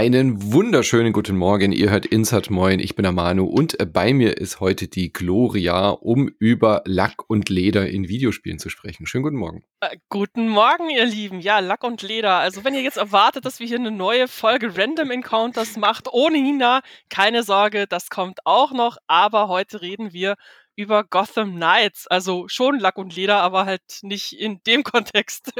[0.00, 1.72] Einen wunderschönen guten Morgen.
[1.72, 2.78] Ihr hört Insert Moin.
[2.80, 7.50] Ich bin der Manu und bei mir ist heute die Gloria, um über Lack und
[7.50, 9.04] Leder in Videospielen zu sprechen.
[9.04, 9.62] Schönen guten Morgen.
[9.80, 11.40] Äh, guten Morgen, ihr Lieben.
[11.40, 12.36] Ja, Lack und Leder.
[12.36, 16.38] Also, wenn ihr jetzt erwartet, dass wir hier eine neue Folge Random Encounters macht ohne
[16.38, 16.80] Hina,
[17.10, 18.96] keine Sorge, das kommt auch noch.
[19.06, 20.36] Aber heute reden wir
[20.80, 22.06] über Gotham Knights.
[22.06, 25.52] Also schon Lack und Leder, aber halt nicht in dem Kontext.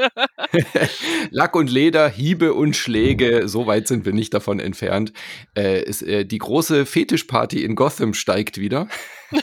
[1.29, 5.13] Lack und Leder, Hiebe und Schläge, so weit sind wir nicht davon entfernt.
[5.55, 8.87] Äh, ist, äh, die große Fetischparty in Gotham steigt wieder.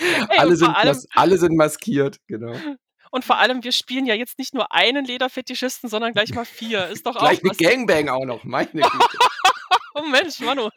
[0.00, 0.74] Ey, alle, sind
[1.14, 2.56] alle sind maskiert, genau.
[3.10, 6.86] Und vor allem, wir spielen ja jetzt nicht nur einen Lederfetischisten, sondern gleich mal vier.
[6.86, 7.42] Ist doch gleich auch.
[7.42, 9.18] Gleich eine Gangbang auch noch, meine Güte.
[9.94, 10.70] oh Mensch, Manu.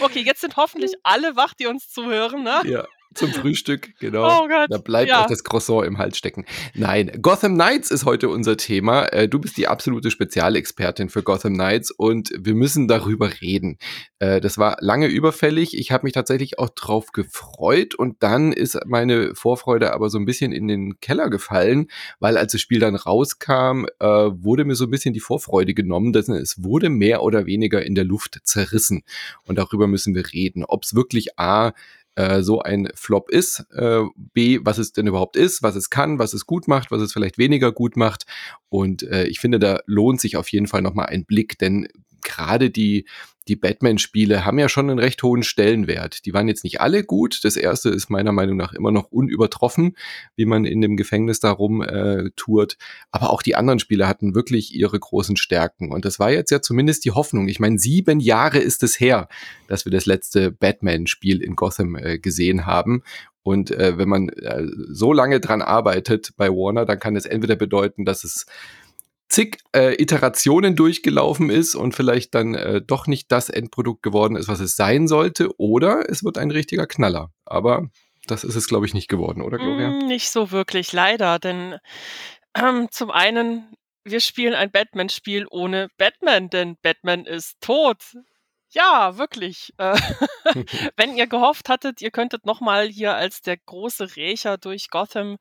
[0.00, 2.62] Okay, jetzt sind hoffentlich alle wach, die uns zuhören, ne?
[2.64, 2.86] Ja.
[3.14, 4.42] Zum Frühstück, genau.
[4.42, 4.68] Oh Gott.
[4.70, 5.22] Da bleibt ja.
[5.22, 6.44] auch das Croissant im Hals stecken.
[6.74, 9.06] Nein, Gotham Knights ist heute unser Thema.
[9.06, 13.78] Äh, du bist die absolute Spezialexpertin für Gotham Knights und wir müssen darüber reden.
[14.18, 15.76] Äh, das war lange überfällig.
[15.76, 20.26] Ich habe mich tatsächlich auch drauf gefreut und dann ist meine Vorfreude aber so ein
[20.26, 21.88] bisschen in den Keller gefallen,
[22.20, 26.12] weil als das Spiel dann rauskam, äh, wurde mir so ein bisschen die Vorfreude genommen.
[26.12, 29.02] Dass es wurde mehr oder weniger in der Luft zerrissen.
[29.44, 30.64] Und darüber müssen wir reden.
[30.64, 31.72] Ob es wirklich A,
[32.18, 34.02] äh, so ein Flop ist, äh,
[34.34, 37.12] B, was es denn überhaupt ist, was es kann, was es gut macht, was es
[37.12, 38.24] vielleicht weniger gut macht.
[38.68, 41.86] Und äh, ich finde, da lohnt sich auf jeden Fall nochmal ein Blick, denn
[42.22, 43.06] gerade die
[43.48, 46.26] die Batman-Spiele haben ja schon einen recht hohen Stellenwert.
[46.26, 47.40] Die waren jetzt nicht alle gut.
[47.42, 49.96] Das erste ist meiner Meinung nach immer noch unübertroffen,
[50.36, 52.76] wie man in dem Gefängnis darum äh, tourt.
[53.10, 55.90] Aber auch die anderen Spiele hatten wirklich ihre großen Stärken.
[55.90, 57.48] Und das war jetzt ja zumindest die Hoffnung.
[57.48, 59.28] Ich meine, sieben Jahre ist es her,
[59.66, 63.02] dass wir das letzte Batman-Spiel in Gotham äh, gesehen haben.
[63.42, 67.56] Und äh, wenn man äh, so lange dran arbeitet bei Warner, dann kann es entweder
[67.56, 68.44] bedeuten, dass es
[69.28, 74.48] zig äh, Iterationen durchgelaufen ist und vielleicht dann äh, doch nicht das Endprodukt geworden ist,
[74.48, 77.30] was es sein sollte, oder es wird ein richtiger Knaller.
[77.44, 77.88] Aber
[78.26, 79.90] das ist es, glaube ich, nicht geworden, oder Gloria?
[79.90, 81.38] Mm, nicht so wirklich, leider.
[81.38, 81.76] Denn
[82.54, 83.74] ähm, zum einen,
[84.04, 87.98] wir spielen ein Batman-Spiel ohne Batman, denn Batman ist tot.
[88.70, 89.72] Ja, wirklich.
[89.78, 89.98] Äh,
[90.96, 95.38] wenn ihr gehofft hattet, ihr könntet nochmal hier als der große Rächer durch Gotham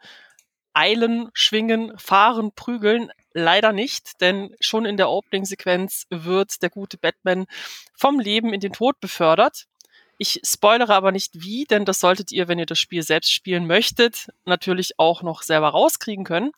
[0.74, 3.10] eilen, schwingen, fahren, prügeln,
[3.40, 7.46] Leider nicht, denn schon in der Opening-Sequenz wird der gute Batman
[7.94, 9.68] vom Leben in den Tod befördert.
[10.18, 13.68] Ich spoilere aber nicht wie, denn das solltet ihr, wenn ihr das Spiel selbst spielen
[13.68, 16.52] möchtet, natürlich auch noch selber rauskriegen können.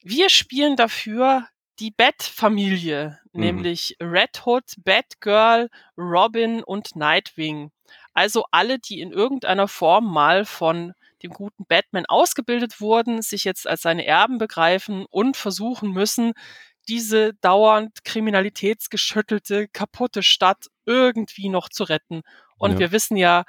[0.00, 1.46] Wir spielen dafür
[1.78, 3.40] die Bat-Familie, mhm.
[3.40, 7.70] nämlich Red Hood, Batgirl, Robin und Nightwing.
[8.14, 13.66] Also alle, die in irgendeiner Form mal von dem guten Batman ausgebildet wurden, sich jetzt
[13.66, 16.32] als seine Erben begreifen und versuchen müssen,
[16.88, 22.22] diese dauernd kriminalitätsgeschüttelte, kaputte Stadt irgendwie noch zu retten.
[22.56, 22.78] Und ja.
[22.80, 23.44] wir wissen ja,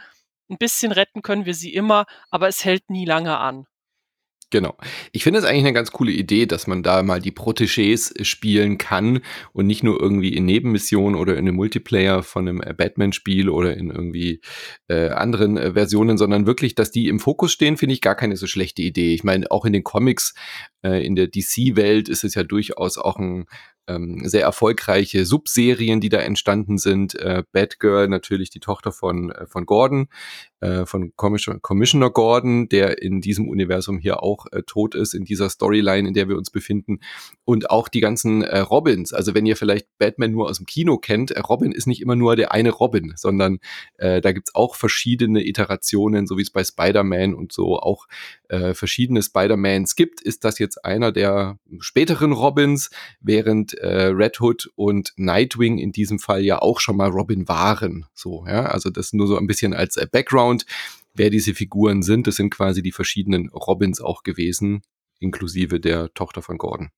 [0.49, 3.65] ein bisschen retten können wir sie immer, aber es hält nie lange an.
[4.53, 4.77] Genau.
[5.11, 8.77] Ich finde es eigentlich eine ganz coole Idee, dass man da mal die Protégés spielen
[8.77, 9.21] kann
[9.51, 13.75] und nicht nur irgendwie in Nebenmissionen oder in einem Multiplayer von einem äh, Batman-Spiel oder
[13.75, 14.41] in irgendwie
[14.89, 18.37] äh, anderen äh, Versionen, sondern wirklich, dass die im Fokus stehen, finde ich gar keine
[18.37, 19.15] so schlechte Idee.
[19.15, 20.35] Ich meine, auch in den Comics,
[20.83, 23.45] äh, in der DC-Welt ist es ja durchaus auch ein
[23.87, 27.15] ähm, sehr erfolgreiche Subserien, die da entstanden sind.
[27.15, 30.07] Äh, Batgirl, natürlich die Tochter von, äh, von Gordon,
[30.61, 35.25] äh, von Commissioner, Commissioner Gordon, der in diesem Universum hier auch äh, tot ist, in
[35.25, 36.99] dieser Storyline, in der wir uns befinden.
[37.43, 39.11] Und auch die ganzen äh, Robins.
[39.11, 42.15] Also wenn ihr vielleicht Batman nur aus dem Kino kennt, äh, Robin ist nicht immer
[42.15, 43.59] nur der eine Robin, sondern
[43.97, 48.07] äh, da gibt's auch verschiedene Iterationen, so wie es bei Spider-Man und so auch
[48.53, 54.69] äh, verschiedene Spider-Mans gibt, ist das jetzt einer der späteren Robins, während äh, Red Hood
[54.75, 58.05] und Nightwing in diesem Fall ja auch schon mal Robin waren.
[58.13, 60.67] So, ja, also das nur so ein bisschen als äh, Background,
[61.15, 62.27] wer diese Figuren sind.
[62.27, 64.83] Das sind quasi die verschiedenen Robins auch gewesen,
[65.19, 66.89] inklusive der Tochter von Gordon.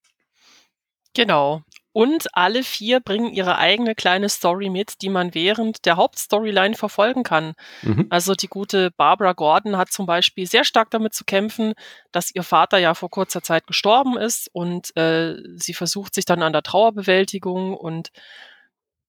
[1.14, 1.64] Genau.
[1.96, 7.24] Und alle vier bringen ihre eigene kleine Story mit, die man während der Hauptstoryline verfolgen
[7.24, 7.54] kann.
[7.84, 8.08] Mhm.
[8.10, 11.74] Also die gute Barbara Gordon hat zum Beispiel sehr stark damit zu kämpfen,
[12.12, 16.44] dass ihr Vater ja vor kurzer Zeit gestorben ist und äh, sie versucht sich dann
[16.44, 18.12] an der Trauerbewältigung und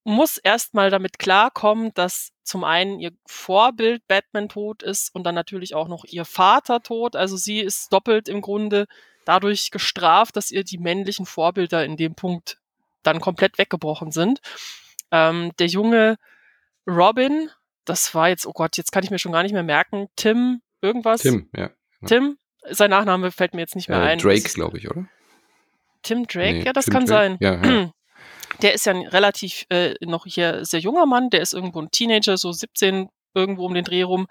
[0.05, 5.75] muss erstmal damit klarkommen, dass zum einen ihr Vorbild Batman tot ist und dann natürlich
[5.75, 7.17] auch noch ihr Vater tot.
[7.17, 8.87] Also sie ist doppelt im Grunde
[9.25, 12.61] dadurch gestraft, dass ihr die männlichen Vorbilder in dem Punkt
[13.07, 14.41] dann komplett weggebrochen sind.
[15.11, 16.17] Ähm, der junge
[16.87, 17.51] Robin,
[17.85, 20.61] das war jetzt, oh Gott, jetzt kann ich mir schon gar nicht mehr merken, Tim,
[20.81, 21.23] irgendwas.
[21.23, 21.71] Tim, ja.
[22.01, 22.09] Genau.
[22.09, 22.39] Tim,
[22.71, 24.19] sein Nachname fällt mir jetzt nicht mehr äh, ein.
[24.19, 25.07] Drake, glaube ich, oder?
[26.03, 27.37] Tim Drake, nee, ja, das Tim kann Drake?
[27.39, 27.39] sein.
[27.41, 27.93] Ja, ja.
[28.63, 31.91] Der ist ja ein relativ äh, noch hier sehr junger Mann, der ist irgendwo ein
[31.91, 34.29] Teenager, so 17 irgendwo um den Dreh rum.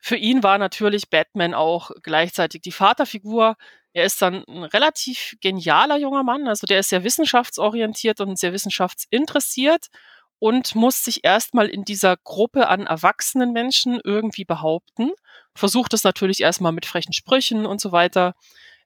[0.00, 3.56] Für ihn war natürlich Batman auch gleichzeitig die Vaterfigur.
[3.92, 8.52] Er ist dann ein relativ genialer junger Mann, also der ist sehr wissenschaftsorientiert und sehr
[8.52, 9.88] wissenschaftsinteressiert
[10.38, 15.12] und muss sich erstmal in dieser Gruppe an erwachsenen Menschen irgendwie behaupten.
[15.54, 18.34] Versucht es natürlich erstmal mit frechen Sprüchen und so weiter.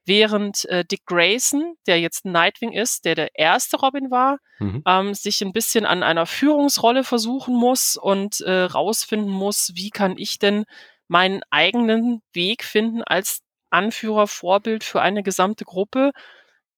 [0.05, 4.83] Während äh, Dick Grayson, der jetzt Nightwing ist, der der erste Robin war, mhm.
[4.87, 10.19] ähm, sich ein bisschen an einer Führungsrolle versuchen muss und äh, rausfinden muss, wie kann
[10.19, 10.65] ich denn
[11.09, 13.46] meinen eigenen Weg finden als
[13.77, 16.13] Anführer, Vorbild für eine gesamte Gruppe,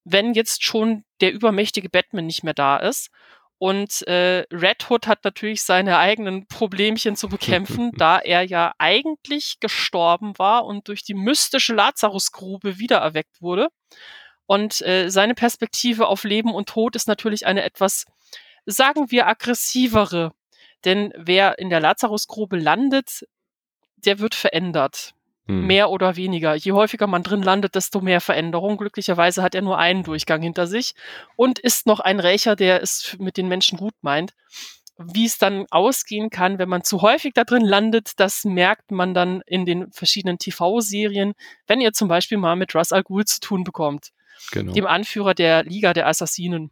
[0.04, 3.10] wenn jetzt schon der übermächtige Batman nicht mehr da ist.
[3.58, 9.58] Und äh, Red Hood hat natürlich seine eigenen Problemchen zu bekämpfen, da er ja eigentlich
[9.60, 13.68] gestorben war und durch die mystische Lazarusgrube wiedererweckt wurde.
[14.46, 18.04] Und äh, seine Perspektive auf Leben und Tod ist natürlich eine etwas,
[18.64, 20.32] sagen wir, aggressivere.
[20.84, 23.26] Denn wer in der Lazarusgrube landet,
[23.96, 25.14] der wird verändert.
[25.48, 25.66] Hm.
[25.66, 26.54] Mehr oder weniger.
[26.54, 28.76] Je häufiger man drin landet, desto mehr Veränderung.
[28.76, 30.94] Glücklicherweise hat er nur einen Durchgang hinter sich
[31.36, 34.34] und ist noch ein Rächer, der es mit den Menschen gut meint.
[34.98, 39.14] Wie es dann ausgehen kann, wenn man zu häufig da drin landet, das merkt man
[39.14, 41.34] dann in den verschiedenen TV-Serien,
[41.66, 44.08] wenn ihr zum Beispiel mal mit Russ Al Ghul zu tun bekommt.
[44.50, 44.72] Genau.
[44.72, 46.70] Dem Anführer der Liga der Assassinen.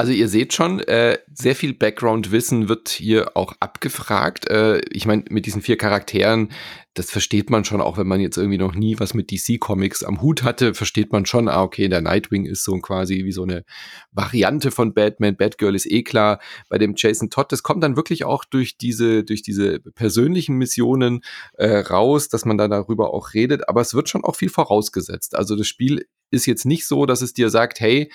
[0.00, 4.48] Also ihr seht schon, äh, sehr viel Background-Wissen wird hier auch abgefragt.
[4.48, 6.52] Äh, ich meine, mit diesen vier Charakteren,
[6.94, 10.22] das versteht man schon, auch wenn man jetzt irgendwie noch nie was mit DC-Comics am
[10.22, 13.64] Hut hatte, versteht man schon, ah, okay, der Nightwing ist so quasi wie so eine
[14.12, 16.38] Variante von Batman, Batgirl ist eh klar.
[16.68, 21.22] Bei dem Jason Todd, das kommt dann wirklich auch durch diese, durch diese persönlichen Missionen
[21.54, 25.34] äh, raus, dass man da darüber auch redet, aber es wird schon auch viel vorausgesetzt.
[25.34, 28.10] Also das Spiel ist jetzt nicht so, dass es dir sagt, hey,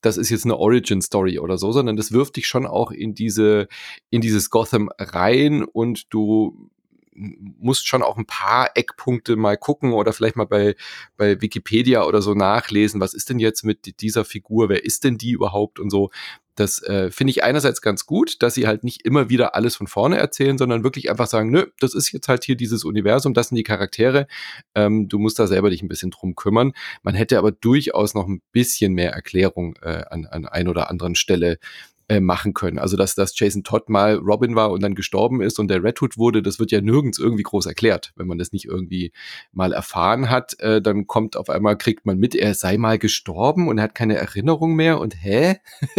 [0.00, 3.14] das ist jetzt eine Origin Story oder so, sondern das wirft dich schon auch in
[3.14, 3.68] diese,
[4.10, 6.70] in dieses Gotham rein und du
[7.16, 10.76] musst schon auch ein paar Eckpunkte mal gucken oder vielleicht mal bei,
[11.16, 15.18] bei Wikipedia oder so nachlesen, was ist denn jetzt mit dieser Figur, wer ist denn
[15.18, 16.10] die überhaupt und so.
[16.56, 19.86] Das äh, finde ich einerseits ganz gut, dass sie halt nicht immer wieder alles von
[19.86, 23.48] vorne erzählen, sondern wirklich einfach sagen, nö, das ist jetzt halt hier dieses Universum, das
[23.48, 24.26] sind die Charaktere,
[24.74, 26.72] ähm, du musst da selber dich ein bisschen drum kümmern.
[27.02, 31.14] Man hätte aber durchaus noch ein bisschen mehr Erklärung äh, an, an ein oder anderen
[31.14, 31.58] Stelle
[32.08, 32.78] äh, machen können.
[32.78, 36.00] Also dass, dass Jason Todd mal Robin war und dann gestorben ist und der Red
[36.00, 38.12] Hood wurde, das wird ja nirgends irgendwie groß erklärt.
[38.16, 39.12] Wenn man das nicht irgendwie
[39.52, 43.68] mal erfahren hat, äh, dann kommt auf einmal, kriegt man mit, er sei mal gestorben
[43.68, 45.56] und er hat keine Erinnerung mehr und hä?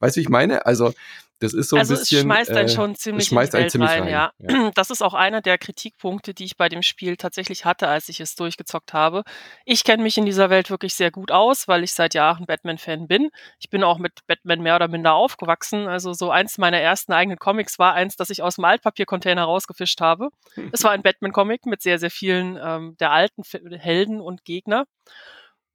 [0.00, 0.66] weißt du, wie ich meine?
[0.66, 0.92] Also
[1.40, 2.18] das ist so ein also bisschen.
[2.18, 4.10] Es schmeißt einen äh, schon ziemlich, schmeißt einen ziemlich rein, rein.
[4.10, 4.32] Ja.
[4.38, 4.70] ja.
[4.74, 8.20] Das ist auch einer der Kritikpunkte, die ich bei dem Spiel tatsächlich hatte, als ich
[8.20, 9.24] es durchgezockt habe.
[9.64, 13.08] Ich kenne mich in dieser Welt wirklich sehr gut aus, weil ich seit Jahren Batman-Fan
[13.08, 13.30] bin.
[13.58, 15.88] Ich bin auch mit Batman mehr oder minder aufgewachsen.
[15.88, 20.00] Also so eins meiner ersten eigenen Comics war eins, das ich aus dem Altpapiercontainer rausgefischt
[20.00, 20.28] habe.
[20.72, 23.42] es war ein Batman-Comic mit sehr, sehr vielen ähm, der alten
[23.78, 24.84] Helden und Gegner.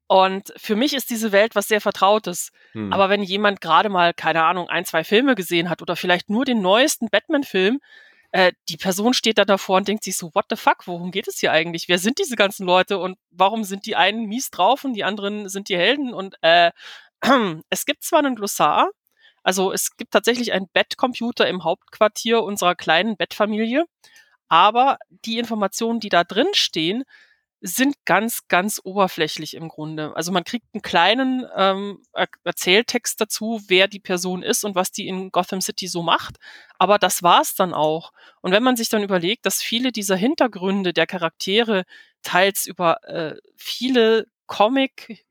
[0.08, 2.52] Und für mich ist diese Welt was sehr Vertrautes.
[2.74, 2.94] Hm.
[2.94, 6.46] Aber wenn jemand gerade mal, keine Ahnung, ein, zwei Filme gesehen hat oder vielleicht nur
[6.46, 7.80] den neuesten Batman-Film,
[8.32, 11.28] äh, die Person steht da davor und denkt sich so, what the fuck, worum geht
[11.28, 11.88] es hier eigentlich?
[11.88, 15.50] Wer sind diese ganzen Leute und warum sind die einen mies drauf und die anderen
[15.50, 16.14] sind die Helden?
[16.14, 16.72] Und äh,
[17.70, 18.90] es gibt zwar einen Glossar,
[19.42, 23.86] also es gibt tatsächlich einen Bettcomputer im Hauptquartier unserer kleinen Bettfamilie,
[24.50, 27.04] aber die Informationen, die da drin stehen,
[27.68, 30.16] sind ganz, ganz oberflächlich im Grunde.
[30.16, 32.04] Also man kriegt einen kleinen ähm,
[32.44, 36.38] Erzähltext dazu, wer die Person ist und was die in Gotham City so macht.
[36.78, 38.12] Aber das war's dann auch.
[38.42, 41.86] Und wenn man sich dann überlegt, dass viele dieser Hintergründe der Charaktere
[42.22, 45.26] teils über äh, viele Comic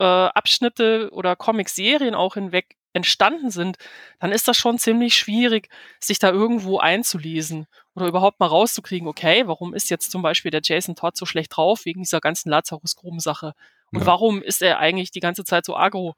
[0.00, 3.76] äh, Abschnitte oder Comic-Serien auch hinweg entstanden sind,
[4.20, 5.68] dann ist das schon ziemlich schwierig,
[6.00, 10.62] sich da irgendwo einzulesen oder überhaupt mal rauszukriegen, okay, warum ist jetzt zum Beispiel der
[10.64, 13.54] Jason Todd so schlecht drauf wegen dieser ganzen Lazarus-Gruben-Sache?
[13.92, 14.06] Und ja.
[14.06, 16.14] warum ist er eigentlich die ganze Zeit so agro?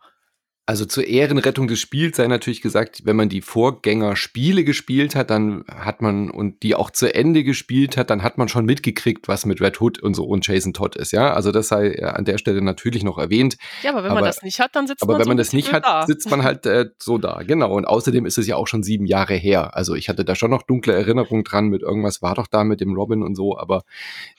[0.69, 5.65] Also zur Ehrenrettung des Spiels sei natürlich gesagt, wenn man die Vorgängerspiele gespielt hat, dann
[5.69, 9.47] hat man und die auch zu Ende gespielt hat, dann hat man schon mitgekriegt, was
[9.47, 11.33] mit Red Hood und so und Jason Todd ist, ja.
[11.33, 13.59] Also das sei an der Stelle natürlich noch erwähnt.
[13.85, 15.37] Ja, aber wenn aber, man das nicht hat, dann sitzt aber man wenn so man
[15.37, 16.05] das nicht hat, da.
[16.05, 17.73] sitzt man halt äh, so da, genau.
[17.73, 19.77] Und außerdem ist es ja auch schon sieben Jahre her.
[19.77, 22.81] Also ich hatte da schon noch dunkle Erinnerungen dran mit irgendwas war doch da mit
[22.81, 23.85] dem Robin und so, aber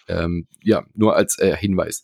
[0.09, 2.03] ähm, ja, nur als äh, Hinweis.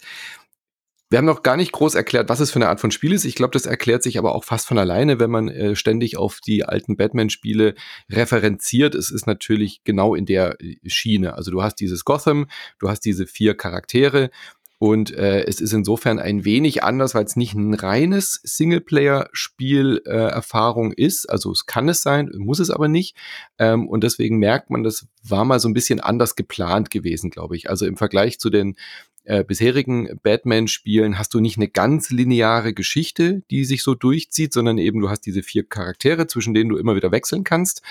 [1.13, 3.23] Wir haben noch gar nicht groß erklärt, was es für eine Art von Spiel ist.
[3.23, 6.39] Ich glaube, das erklärt sich aber auch fast von alleine, wenn man äh, ständig auf
[6.39, 7.75] die alten Batman-Spiele
[8.11, 8.95] referenziert.
[8.95, 11.35] Es ist natürlich genau in der äh, Schiene.
[11.35, 12.47] Also du hast dieses Gotham,
[12.79, 14.31] du hast diese vier Charaktere
[14.83, 21.05] Und äh, es ist insofern ein wenig anders, weil es nicht ein reines Singleplayer-Spiel-Erfahrung äh,
[21.05, 21.29] ist.
[21.29, 23.15] Also es kann es sein, muss es aber nicht.
[23.57, 27.55] Ähm, und deswegen merkt man, das war mal so ein bisschen anders geplant gewesen, glaube
[27.55, 27.69] ich.
[27.69, 28.75] Also im Vergleich zu den
[29.23, 34.77] äh, bisherigen Batman-Spielen hast du nicht eine ganz lineare Geschichte, die sich so durchzieht, sondern
[34.77, 37.81] eben du hast diese vier Charaktere, zwischen denen du immer wieder wechseln kannst,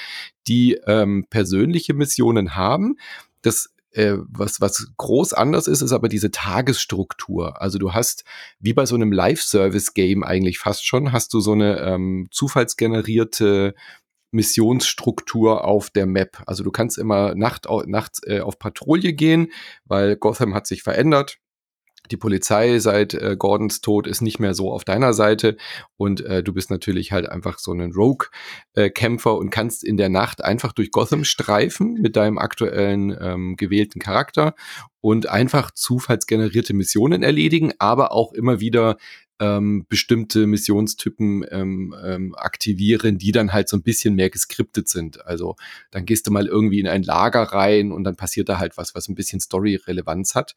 [0.47, 2.97] die ähm, persönliche Missionen haben.
[3.41, 7.61] Das äh, was, was groß anders ist, ist aber diese Tagesstruktur.
[7.61, 8.25] Also du hast,
[8.59, 13.75] wie bei so einem Live-Service-Game eigentlich fast schon, hast du so eine ähm, zufallsgenerierte
[14.33, 16.43] Missionsstruktur auf der Map.
[16.47, 19.53] Also du kannst immer Nacht, nachts äh, auf Patrouille gehen,
[19.85, 21.39] weil Gotham hat sich verändert
[22.11, 25.57] die Polizei seit äh, Gordons Tod ist nicht mehr so auf deiner Seite
[25.97, 30.09] und äh, du bist natürlich halt einfach so ein Rogue-Kämpfer äh, und kannst in der
[30.09, 34.55] Nacht einfach durch Gotham streifen mit deinem aktuellen ähm, gewählten Charakter
[35.01, 38.97] und einfach zufallsgenerierte Missionen erledigen, aber auch immer wieder
[39.43, 45.27] ähm, bestimmte Missionstypen ähm, ähm, aktivieren, die dann halt so ein bisschen mehr geskriptet sind.
[45.27, 45.57] Also
[45.91, 48.95] dann gehst du mal irgendwie in ein Lager rein und dann passiert da halt was,
[48.95, 50.55] was ein bisschen Story-Relevanz hat.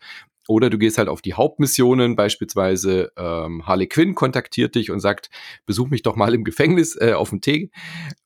[0.47, 5.31] Oder du gehst halt auf die Hauptmissionen, beispielsweise ähm, Harley Quinn kontaktiert dich und sagt,
[5.65, 7.71] besuch mich doch mal im Gefängnis äh, auf dem Tee.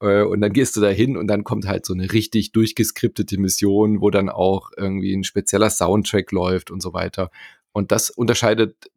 [0.02, 3.38] Äh, und dann gehst du da hin und dann kommt halt so eine richtig durchgeskriptete
[3.38, 7.32] Mission, wo dann auch irgendwie ein spezieller Soundtrack läuft und so weiter.
[7.72, 8.90] Und das unterscheidet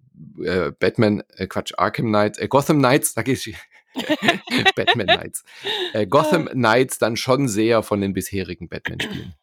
[0.43, 3.49] äh, Batman, äh, Quatsch, Arkham Knights, äh, Gotham Knights, da geht's
[4.75, 5.45] Batman Knights.
[5.93, 9.35] Äh, Gotham Knights dann schon sehr von den bisherigen Batman-Spielen.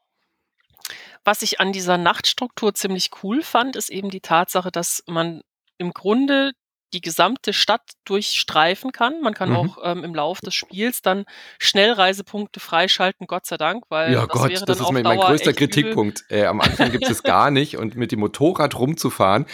[1.23, 5.41] Was ich an dieser Nachtstruktur ziemlich cool fand, ist eben die Tatsache, dass man
[5.77, 6.53] im Grunde
[6.93, 9.21] die gesamte Stadt durchstreifen kann.
[9.21, 9.55] Man kann mhm.
[9.55, 11.25] auch ähm, im Laufe des Spiels dann
[11.59, 15.19] Schnellreisepunkte freischalten, Gott sei Dank, weil ja, das Gott, wäre dann das ist mein, mein
[15.19, 16.25] größter Kritikpunkt.
[16.29, 19.45] Äh, am Anfang gibt es gar nicht und mit dem Motorrad rumzufahren.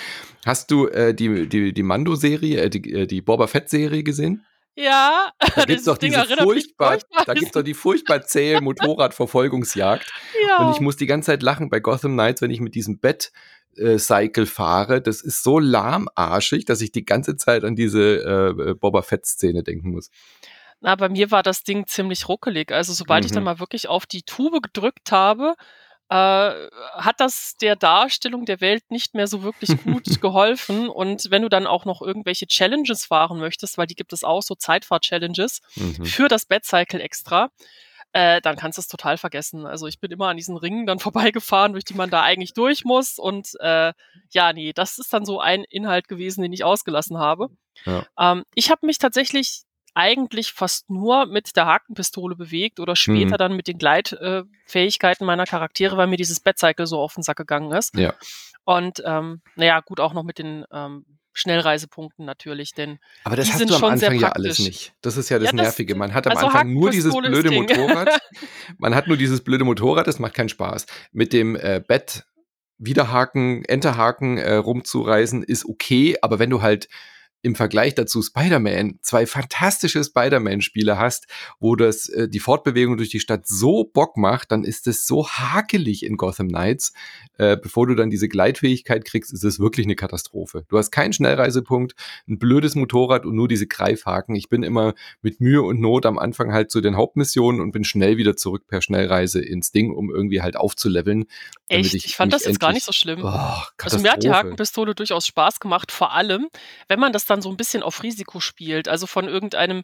[0.45, 4.45] Hast du äh, die, die, die Mando-Serie, äh, die, äh, die Boba Fett-Serie gesehen?
[4.75, 10.11] Ja, da gibt's doch diese furchtbar, da gibt's doch die furchtbar zähe Motorradverfolgungsjagd.
[10.47, 10.57] Ja.
[10.65, 13.31] Und ich muss die ganze Zeit lachen bei Gotham Knights, wenn ich mit diesem Bett
[13.77, 15.01] äh, Cycle fahre.
[15.01, 19.91] Das ist so lahmarschig, dass ich die ganze Zeit an diese äh, Boba Fett-Szene denken
[19.91, 20.09] muss.
[20.81, 22.71] Na, bei mir war das Ding ziemlich ruckelig.
[22.71, 23.25] Also sobald mhm.
[23.27, 23.45] ich dann mhm.
[23.45, 25.55] mal wirklich auf die Tube gedrückt habe,
[26.09, 30.87] äh, hat das der Darstellung der Welt nicht mehr so wirklich gut geholfen.
[30.87, 34.41] Und wenn du dann auch noch irgendwelche Challenges fahren möchtest, weil die gibt es auch,
[34.41, 36.05] so Zeitfahr-Challenges mhm.
[36.05, 37.49] für das Bad Cycle extra,
[38.15, 39.65] äh, dann kannst du es total vergessen.
[39.65, 42.85] Also ich bin immer an diesen Ringen dann vorbeigefahren, durch die man da eigentlich durch
[42.85, 43.19] muss.
[43.19, 43.91] Und äh,
[44.29, 47.49] ja, nee, das ist dann so ein Inhalt gewesen, den ich ausgelassen habe.
[47.83, 48.05] Ja.
[48.17, 49.64] Ähm, ich habe mich tatsächlich
[49.95, 53.37] eigentlich fast nur mit der Hakenpistole bewegt oder später mhm.
[53.37, 57.37] dann mit den Gleitfähigkeiten äh, meiner Charaktere, weil mir dieses Batcycle so auf den Sack
[57.37, 57.95] gegangen ist.
[57.95, 58.13] Ja.
[58.65, 63.53] Und ähm, naja, gut, auch noch mit den ähm, Schnellreisepunkten natürlich, denn Aber das die
[63.53, 64.93] hast du am Anfang ja alles nicht.
[65.01, 65.95] Das ist ja das, ja, das Nervige.
[65.95, 68.09] Man hat am also Anfang nur dieses blöde Motorrad.
[68.77, 70.85] Man hat nur dieses blöde Motorrad, das macht keinen Spaß.
[71.11, 72.25] Mit dem äh, Bett
[72.77, 76.89] Wiederhaken, Enterhaken äh, rumzureisen ist okay, aber wenn du halt
[77.45, 81.27] im Vergleich dazu Spider-Man zwei fantastische Spider-Man-Spiele hast,
[81.59, 85.29] wo das äh, die Fortbewegung durch die Stadt so Bock macht, dann ist es so
[85.29, 86.91] hakelig in Gotham Knights.
[87.37, 90.65] Äh, bevor du dann diese Gleitfähigkeit kriegst, ist es wirklich eine Katastrophe.
[90.69, 91.93] Du hast keinen Schnellreisepunkt,
[92.27, 94.35] ein blödes Motorrad und nur diese Greifhaken.
[94.35, 97.83] Ich bin immer mit Mühe und Not am Anfang halt zu den Hauptmissionen und bin
[97.83, 101.25] schnell wieder zurück per Schnellreise ins Ding, um irgendwie halt aufzuleveln.
[101.67, 101.93] Echt?
[101.93, 103.21] Ich, ich, fand das jetzt gar nicht so schlimm.
[103.23, 106.47] Oh, also mir hat die Hakenpistole durchaus Spaß gemacht, vor allem,
[106.87, 108.87] wenn man das dann so ein bisschen auf Risiko spielt.
[108.87, 109.83] Also von irgendeinem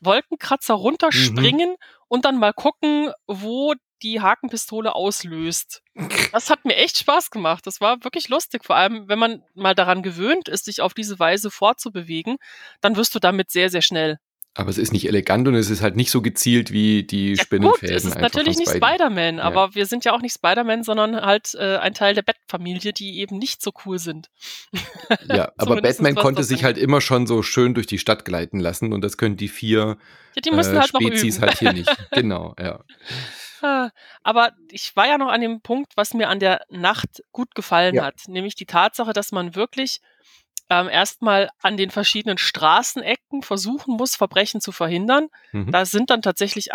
[0.00, 1.76] Wolkenkratzer runterspringen mhm.
[2.08, 5.82] und dann mal gucken, wo die Hakenpistole auslöst.
[6.32, 7.66] Das hat mir echt Spaß gemacht.
[7.66, 8.64] Das war wirklich lustig.
[8.64, 12.38] Vor allem, wenn man mal daran gewöhnt ist, sich auf diese Weise fortzubewegen,
[12.80, 14.18] dann wirst du damit sehr, sehr schnell.
[14.54, 17.42] Aber es ist nicht elegant und es ist halt nicht so gezielt wie die ja,
[17.42, 17.88] Spinnenfäden.
[17.88, 19.42] Gut, es ist natürlich nicht Spider-Man, ja.
[19.44, 23.18] aber wir sind ja auch nicht Spider-Man, sondern halt äh, ein Teil der Bat-Familie, die
[23.20, 24.28] eben nicht so cool sind.
[25.26, 28.92] Ja, aber Batman konnte sich halt immer schon so schön durch die Stadt gleiten lassen
[28.92, 29.96] und das können die vier
[30.34, 31.90] ja, die müssen äh, halt Spezies halt hier nicht.
[32.10, 32.80] Genau, ja.
[33.62, 33.90] Ah,
[34.22, 37.94] aber ich war ja noch an dem Punkt, was mir an der Nacht gut gefallen
[37.94, 38.04] ja.
[38.04, 40.00] hat, nämlich die Tatsache, dass man wirklich
[40.72, 45.28] ähm, erstmal an den verschiedenen Straßenecken versuchen muss, Verbrechen zu verhindern.
[45.52, 45.70] Mhm.
[45.70, 46.70] Da sind dann tatsächlich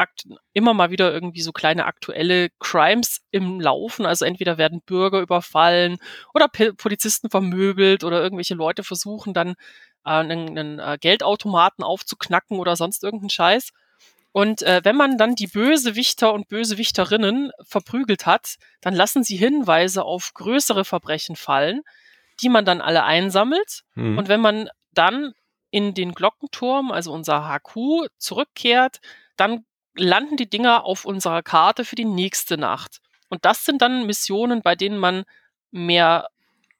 [0.53, 4.05] immer mal wieder irgendwie so kleine aktuelle Crimes im Laufen.
[4.05, 5.97] Also entweder werden Bürger überfallen
[6.35, 9.55] oder P Polizisten vermöbelt oder irgendwelche Leute versuchen dann
[10.05, 13.71] äh, einen, einen äh, Geldautomaten aufzuknacken oder sonst irgendeinen Scheiß.
[14.31, 20.03] Und äh, wenn man dann die Bösewichter und Bösewichterinnen verprügelt hat, dann lassen sie Hinweise
[20.03, 21.81] auf größere Verbrechen fallen,
[22.41, 23.83] die man dann alle einsammelt.
[23.95, 24.17] Mhm.
[24.17, 25.33] Und wenn man dann
[25.69, 28.99] in den Glockenturm, also unser HQ, zurückkehrt,
[29.35, 29.65] dann
[29.95, 32.99] landen die Dinger auf unserer Karte für die nächste Nacht.
[33.29, 35.23] Und das sind dann Missionen, bei denen man
[35.71, 36.29] mehr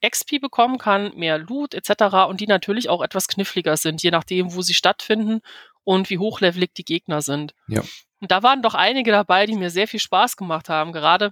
[0.05, 2.27] XP bekommen kann, mehr Loot etc.
[2.29, 5.41] und die natürlich auch etwas kniffliger sind, je nachdem, wo sie stattfinden
[5.83, 7.53] und wie hochlevelig die Gegner sind.
[7.67, 7.81] Ja.
[8.19, 11.31] Und da waren doch einige dabei, die mir sehr viel Spaß gemacht haben, gerade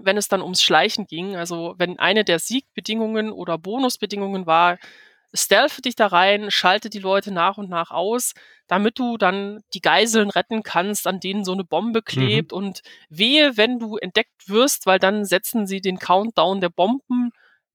[0.00, 1.36] wenn es dann ums Schleichen ging.
[1.36, 4.78] Also wenn eine der Siegbedingungen oder Bonusbedingungen war,
[5.34, 8.34] stealth dich da rein, schalte die Leute nach und nach aus,
[8.66, 12.52] damit du dann die Geiseln retten kannst, an denen so eine Bombe klebt.
[12.52, 12.58] Mhm.
[12.58, 17.30] Und wehe, wenn du entdeckt wirst, weil dann setzen sie den Countdown der Bomben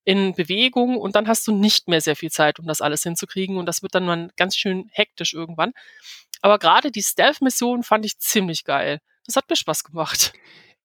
[0.06, 3.58] in Bewegung und dann hast du nicht mehr sehr viel Zeit, um das alles hinzukriegen.
[3.58, 5.74] Und das wird dann mal ganz schön hektisch irgendwann.
[6.42, 9.00] Aber gerade die Stealth-Mission fand ich ziemlich geil.
[9.26, 10.34] Das hat mir Spaß gemacht.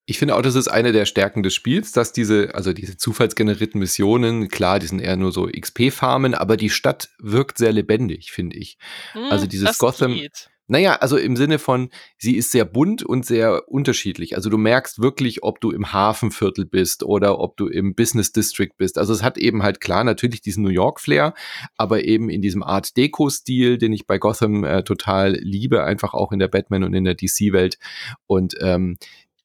[0.06, 3.78] Ich finde auch, das ist eine der Stärken des Spiels, dass diese, also diese zufallsgenerierten
[3.78, 8.56] Missionen, klar, die sind eher nur so XP-Farmen, aber die Stadt wirkt sehr lebendig, finde
[8.56, 8.76] ich.
[9.12, 10.12] Hm, also dieses Gotham.
[10.12, 10.50] Geht.
[10.66, 14.34] Naja, also im Sinne von, sie ist sehr bunt und sehr unterschiedlich.
[14.34, 18.70] Also du merkst wirklich, ob du im Hafenviertel bist oder ob du im Business District
[18.78, 18.96] bist.
[18.96, 21.34] Also es hat eben halt klar natürlich diesen New York-Flair,
[21.76, 26.32] aber eben in diesem Art Deco-Stil, den ich bei Gotham äh, total liebe, einfach auch
[26.32, 27.78] in der Batman und in der DC-Welt.
[28.26, 28.96] Und ähm,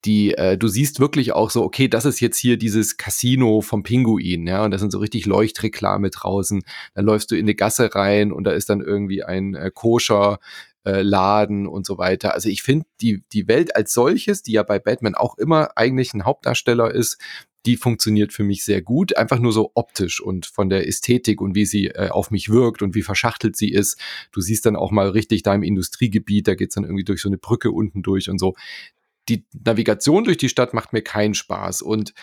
[0.05, 3.83] die äh, du siehst wirklich auch so, okay, das ist jetzt hier dieses Casino vom
[3.83, 6.63] Pinguin, ja, und da sind so richtig Leuchtreklame draußen.
[6.93, 10.39] Dann läufst du in eine Gasse rein und da ist dann irgendwie ein äh, koscher
[10.85, 12.33] äh, Laden und so weiter.
[12.33, 16.13] Also ich finde die die Welt als solches, die ja bei Batman auch immer eigentlich
[16.13, 17.17] ein Hauptdarsteller ist,
[17.65, 21.55] die funktioniert für mich sehr gut, einfach nur so optisch und von der Ästhetik und
[21.55, 23.99] wie sie äh, auf mich wirkt und wie verschachtelt sie ist.
[24.31, 27.29] Du siehst dann auch mal richtig da im Industriegebiet, da geht's dann irgendwie durch so
[27.29, 28.55] eine Brücke unten durch und so
[29.29, 31.81] die Navigation durch die Stadt macht mir keinen Spaß.
[31.81, 32.13] Und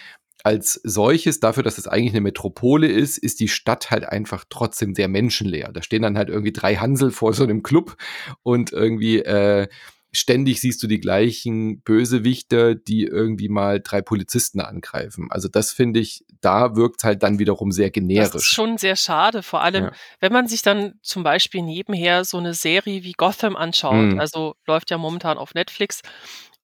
[0.45, 4.95] als solches, dafür, dass es eigentlich eine Metropole ist, ist die Stadt halt einfach trotzdem
[4.95, 5.73] sehr menschenleer.
[5.73, 7.97] Da stehen dann halt irgendwie drei Hansel vor so einem Club
[8.43, 9.67] und irgendwie äh,
[10.13, 15.29] ständig siehst du die gleichen Bösewichter, die irgendwie mal drei Polizisten angreifen.
[15.31, 18.31] Also das finde ich, da wirkt halt dann wiederum sehr generisch.
[18.31, 19.93] Das ist schon sehr schade, vor allem, ja.
[20.21, 24.21] wenn man sich dann zum Beispiel nebenher so eine Serie wie Gotham anschaut, mhm.
[24.21, 26.03] also läuft ja momentan auf Netflix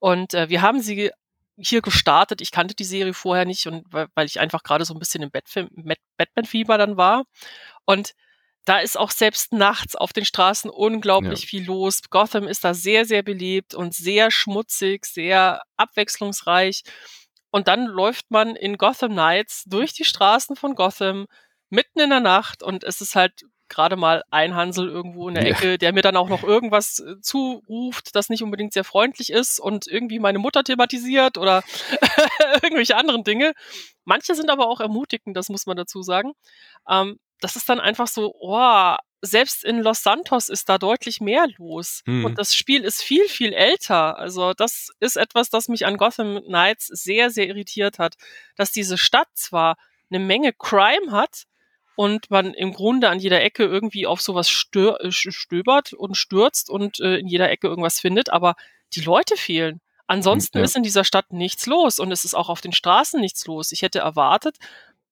[0.02, 1.12] und äh, wir haben sie
[1.56, 2.40] hier gestartet.
[2.40, 5.30] Ich kannte die Serie vorher nicht und weil ich einfach gerade so ein bisschen im
[6.16, 7.22] Batman-Fieber dann war.
[7.84, 8.12] Und
[8.64, 11.46] da ist auch selbst nachts auf den Straßen unglaublich ja.
[11.46, 12.00] viel los.
[12.10, 16.82] Gotham ist da sehr, sehr beliebt und sehr schmutzig, sehr abwechslungsreich.
[17.52, 21.28] Und dann läuft man in Gotham Nights durch die Straßen von Gotham
[21.70, 25.46] mitten in der Nacht und es ist halt gerade mal ein Hansel irgendwo in der
[25.46, 25.76] Ecke, ja.
[25.76, 29.86] der mir dann auch noch irgendwas äh, zuruft, das nicht unbedingt sehr freundlich ist und
[29.86, 31.62] irgendwie meine Mutter thematisiert oder
[32.62, 33.52] irgendwelche anderen Dinge.
[34.04, 36.32] Manche sind aber auch ermutigend, das muss man dazu sagen.
[36.88, 41.46] Ähm, das ist dann einfach so, oh, selbst in Los Santos ist da deutlich mehr
[41.56, 42.02] los.
[42.06, 42.24] Mhm.
[42.24, 44.18] Und das Spiel ist viel, viel älter.
[44.18, 48.16] Also das ist etwas, das mich an Gotham Knights sehr, sehr irritiert hat,
[48.56, 49.76] dass diese Stadt zwar
[50.10, 51.44] eine Menge Crime hat,
[51.96, 57.00] und man im Grunde an jeder Ecke irgendwie auf sowas äh, stöbert und stürzt und
[57.00, 58.54] äh, in jeder Ecke irgendwas findet, aber
[58.94, 59.80] die Leute fehlen.
[60.06, 60.64] Ansonsten ja.
[60.64, 63.72] ist in dieser Stadt nichts los und es ist auch auf den Straßen nichts los.
[63.72, 64.58] Ich hätte erwartet,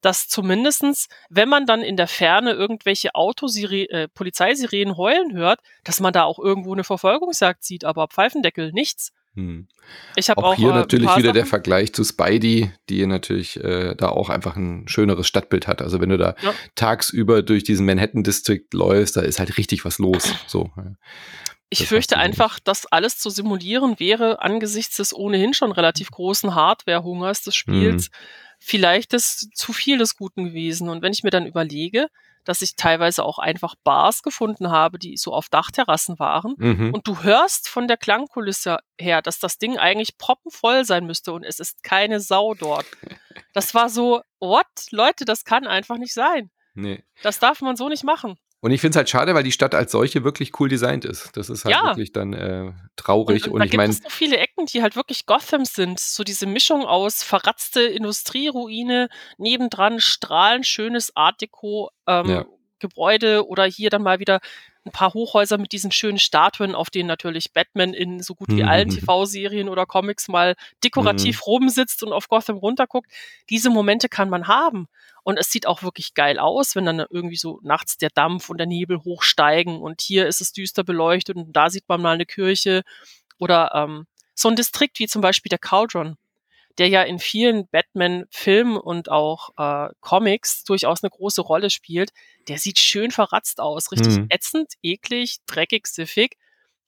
[0.00, 6.00] dass zumindestens, wenn man dann in der Ferne irgendwelche Autosire äh, Polizeisirenen heulen hört, dass
[6.00, 9.12] man da auch irgendwo eine Verfolgungsjagd sieht, aber Pfeifendeckel nichts.
[9.34, 9.68] Hm.
[10.16, 11.34] Ich habe auch, auch, hier äh, natürlich wieder Sachen.
[11.34, 15.82] der Vergleich zu Spidey, die natürlich äh, da auch einfach ein schöneres Stadtbild hat.
[15.82, 16.52] Also wenn du da ja.
[16.74, 20.34] tagsüber durch diesen Manhattan District läufst, da ist halt richtig was los.
[20.46, 20.70] So.
[21.68, 27.42] Ich fürchte einfach, dass alles zu simulieren wäre angesichts des ohnehin schon relativ großen Hardware-Hungers
[27.42, 28.06] des Spiels.
[28.06, 28.12] Hm.
[28.58, 30.88] Vielleicht ist zu viel des Guten gewesen.
[30.88, 32.08] Und wenn ich mir dann überlege,
[32.50, 36.56] dass ich teilweise auch einfach Bars gefunden habe, die so auf Dachterrassen waren.
[36.58, 36.92] Mhm.
[36.92, 41.44] Und du hörst von der Klangkulisse her, dass das Ding eigentlich proppenvoll sein müsste und
[41.44, 42.86] es ist keine Sau dort.
[43.54, 44.66] Das war so, what?
[44.90, 46.50] Leute, das kann einfach nicht sein.
[46.74, 47.04] Nee.
[47.22, 48.36] Das darf man so nicht machen.
[48.62, 51.35] Und ich finde es halt schade, weil die Stadt als solche wirklich cool designt ist.
[51.37, 51.85] Das ist halt ja.
[51.85, 53.46] wirklich dann äh, traurig.
[53.46, 53.90] Und, und, und ich meine.
[53.90, 55.99] Es gibt so viele Ecken, die halt wirklich Gotham sind.
[55.99, 62.44] So diese Mischung aus verratzte Industrieruine, nebendran strahlend schönes Art Deco ähm, ja.
[62.81, 64.40] Gebäude oder hier dann mal wieder
[64.84, 68.64] ein paar Hochhäuser mit diesen schönen Statuen, auf denen natürlich Batman in so gut wie
[68.64, 68.94] allen mhm.
[68.94, 71.52] TV-Serien oder Comics mal dekorativ mhm.
[71.52, 73.10] rumsitzt und auf Gotham runterguckt.
[73.50, 74.86] Diese Momente kann man haben.
[75.22, 78.56] Und es sieht auch wirklich geil aus, wenn dann irgendwie so nachts der Dampf und
[78.56, 82.26] der Nebel hochsteigen und hier ist es düster beleuchtet und da sieht man mal eine
[82.26, 82.82] Kirche
[83.38, 86.16] oder ähm, so ein Distrikt wie zum Beispiel der Cauldron
[86.80, 92.10] der ja in vielen Batman-Filmen und auch äh, Comics durchaus eine große Rolle spielt,
[92.48, 94.26] der sieht schön verratzt aus, richtig mhm.
[94.30, 96.38] ätzend, eklig, dreckig, siffig.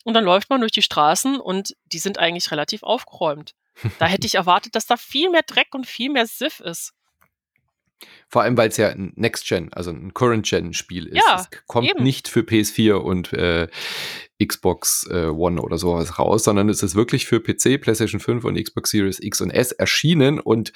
[0.04, 3.54] Und dann läuft man durch die Straßen und die sind eigentlich relativ aufgeräumt.
[3.98, 6.92] Da hätte ich erwartet, dass da viel mehr Dreck und viel mehr Siff ist.
[8.28, 11.16] Vor allem, weil es ja ein Next-Gen, also ein Current-Gen-Spiel ist.
[11.16, 12.02] Ja, es kommt eben.
[12.02, 13.68] nicht für PS4 und äh,
[14.46, 18.62] Xbox äh, One oder sowas raus, sondern es ist wirklich für PC, PlayStation 5 und
[18.62, 20.72] Xbox Series X und S erschienen und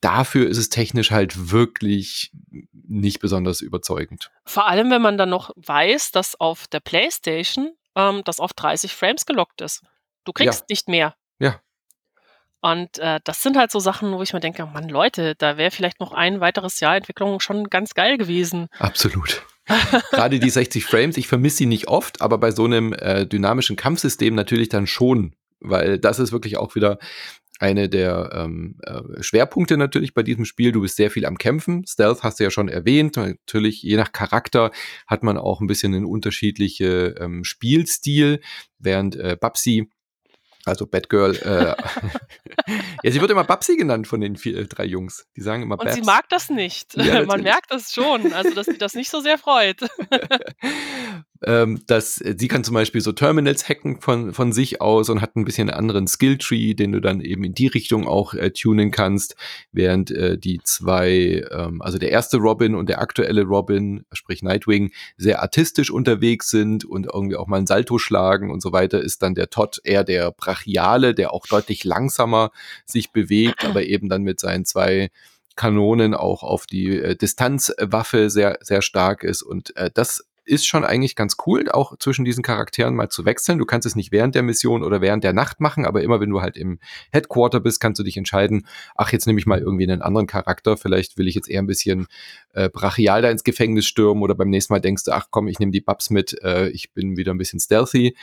[0.00, 2.32] dafür ist es technisch halt wirklich
[2.72, 4.30] nicht besonders überzeugend.
[4.44, 8.94] Vor allem, wenn man dann noch weiß, dass auf der PlayStation ähm, das auf 30
[8.94, 9.82] Frames gelockt ist.
[10.24, 10.66] Du kriegst ja.
[10.68, 11.14] nicht mehr.
[11.38, 11.60] Ja.
[12.62, 15.70] Und äh, das sind halt so Sachen, wo ich mir denke, Mann, Leute, da wäre
[15.70, 18.68] vielleicht noch ein weiteres Jahr Entwicklung schon ganz geil gewesen.
[18.78, 19.42] Absolut.
[20.10, 23.76] Gerade die 60 Frames, ich vermisse sie nicht oft, aber bei so einem äh, dynamischen
[23.76, 26.98] Kampfsystem natürlich dann schon, weil das ist wirklich auch wieder
[27.60, 30.72] eine der ähm, äh, Schwerpunkte natürlich bei diesem Spiel.
[30.72, 31.84] Du bist sehr viel am Kämpfen.
[31.86, 33.16] Stealth hast du ja schon erwähnt.
[33.16, 34.70] Natürlich, je nach Charakter
[35.06, 38.40] hat man auch ein bisschen einen unterschiedlichen ähm, Spielstil,
[38.78, 39.90] während äh, Babsi
[40.64, 41.36] also Batgirl.
[41.36, 41.74] Äh,
[43.02, 45.26] ja, sie wird immer Babsi genannt von den vier, äh, drei Jungs.
[45.36, 45.94] Die sagen immer Und Babs.
[45.94, 46.96] sie mag das nicht.
[46.96, 48.32] Ja, Man merkt das schon.
[48.32, 49.80] Also, dass sie das nicht so sehr freut.
[51.44, 55.36] ähm, dass sie kann zum Beispiel so Terminals hacken von, von sich aus und hat
[55.36, 58.90] ein bisschen einen anderen Skilltree, den du dann eben in die Richtung auch äh, tunen
[58.90, 59.36] kannst,
[59.72, 64.92] während äh, die zwei, ähm, also der erste Robin und der aktuelle Robin, sprich Nightwing,
[65.16, 69.22] sehr artistisch unterwegs sind und irgendwie auch mal ein Salto schlagen und so weiter, ist
[69.22, 72.50] dann der Todd eher der Brachiale, der auch deutlich langsamer
[72.84, 75.10] sich bewegt, aber eben dann mit seinen zwei
[75.56, 79.42] Kanonen auch auf die äh, Distanzwaffe sehr, sehr stark ist.
[79.42, 83.58] Und äh, das ist schon eigentlich ganz cool, auch zwischen diesen Charakteren mal zu wechseln.
[83.58, 86.30] Du kannst es nicht während der Mission oder während der Nacht machen, aber immer wenn
[86.30, 86.80] du halt im
[87.12, 90.76] Headquarter bist, kannst du dich entscheiden, ach, jetzt nehme ich mal irgendwie einen anderen Charakter,
[90.76, 92.08] vielleicht will ich jetzt eher ein bisschen
[92.52, 95.60] äh, brachial da ins Gefängnis stürmen oder beim nächsten Mal denkst du, ach komm, ich
[95.60, 98.16] nehme die Babs mit, äh, ich bin wieder ein bisschen stealthy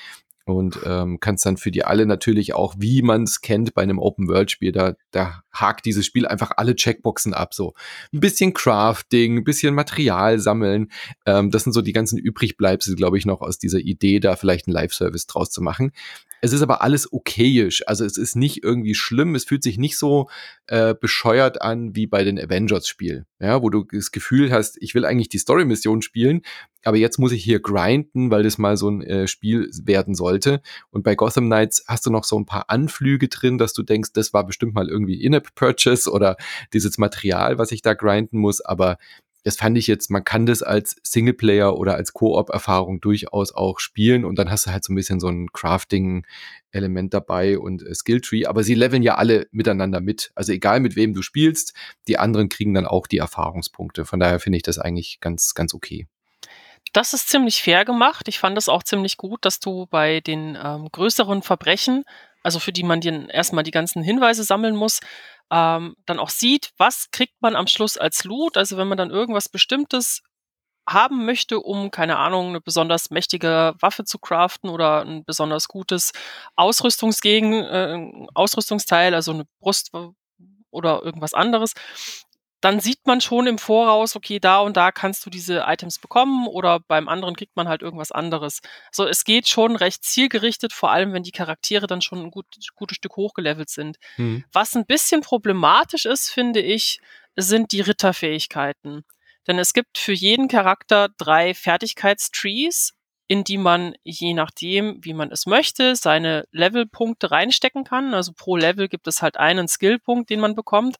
[0.47, 3.99] und ähm, kannst dann für die alle natürlich auch, wie man es kennt bei einem
[3.99, 7.53] Open-World-Spiel, da, da hakt dieses Spiel einfach alle Checkboxen ab.
[7.53, 7.73] So
[8.13, 10.91] ein bisschen Crafting, ein bisschen Material sammeln.
[11.25, 14.67] Ähm, das sind so die ganzen Übrigbleibsel, glaube ich, noch aus dieser Idee, da vielleicht
[14.67, 15.91] einen Live-Service draus zu machen.
[16.41, 17.83] Es ist aber alles okayisch.
[17.87, 19.35] Also es ist nicht irgendwie schlimm.
[19.35, 20.29] Es fühlt sich nicht so
[20.67, 25.05] äh, bescheuert an wie bei den Avengers-Spielen, ja, wo du das Gefühl hast, ich will
[25.05, 26.41] eigentlich die Story-Mission spielen,
[26.83, 30.61] aber jetzt muss ich hier grinden, weil das mal so ein äh, Spiel werden sollte.
[30.89, 34.11] Und bei Gotham Knights hast du noch so ein paar Anflüge drin, dass du denkst,
[34.13, 36.37] das war bestimmt mal irgendwie In-App-Purchase oder
[36.73, 38.61] dieses Material, was ich da grinden muss.
[38.61, 38.97] Aber
[39.47, 44.25] das fand ich jetzt, man kann das als Singleplayer oder als Koop-Erfahrung durchaus auch spielen
[44.25, 48.45] und dann hast du halt so ein bisschen so ein Crafting-Element dabei und äh, Skilltree,
[48.45, 50.31] aber sie leveln ja alle miteinander mit.
[50.35, 51.73] Also egal mit wem du spielst,
[52.09, 54.03] die anderen kriegen dann auch die Erfahrungspunkte.
[54.03, 56.07] Von daher finde ich das eigentlich ganz, ganz okay.
[56.91, 58.27] Das ist ziemlich fair gemacht.
[58.27, 62.03] Ich fand es auch ziemlich gut, dass du bei den ähm, größeren Verbrechen,
[62.47, 65.01] also für die man dir erstmal die ganzen Hinweise sammeln muss,
[65.51, 68.55] ähm, dann auch sieht, was kriegt man am Schluss als Loot.
[68.55, 70.21] Also wenn man dann irgendwas Bestimmtes
[70.87, 76.13] haben möchte, um, keine Ahnung, eine besonders mächtige Waffe zu craften oder ein besonders gutes
[76.55, 79.91] Ausrüstungsgegen, äh, Ausrüstungsteil, also eine Brust
[80.71, 81.73] oder irgendwas anderes,
[82.61, 86.47] dann sieht man schon im Voraus, okay, da und da kannst du diese Items bekommen
[86.47, 88.61] oder beim anderen kriegt man halt irgendwas anderes.
[88.91, 92.47] So, es geht schon recht zielgerichtet, vor allem wenn die Charaktere dann schon ein gut,
[92.75, 93.97] gutes Stück hochgelevelt sind.
[94.17, 94.43] Mhm.
[94.51, 96.99] Was ein bisschen problematisch ist, finde ich,
[97.35, 99.05] sind die Ritterfähigkeiten.
[99.45, 102.93] Denn es gibt für jeden Charakter drei Fertigkeitstrees,
[103.27, 108.13] in die man je nachdem, wie man es möchte, seine Levelpunkte reinstecken kann.
[108.13, 110.95] Also pro Level gibt es halt einen Skillpunkt, den man bekommt.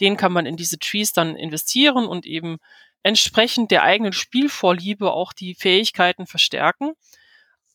[0.00, 2.58] Den kann man in diese Trees dann investieren und eben
[3.02, 6.92] entsprechend der eigenen Spielvorliebe auch die Fähigkeiten verstärken.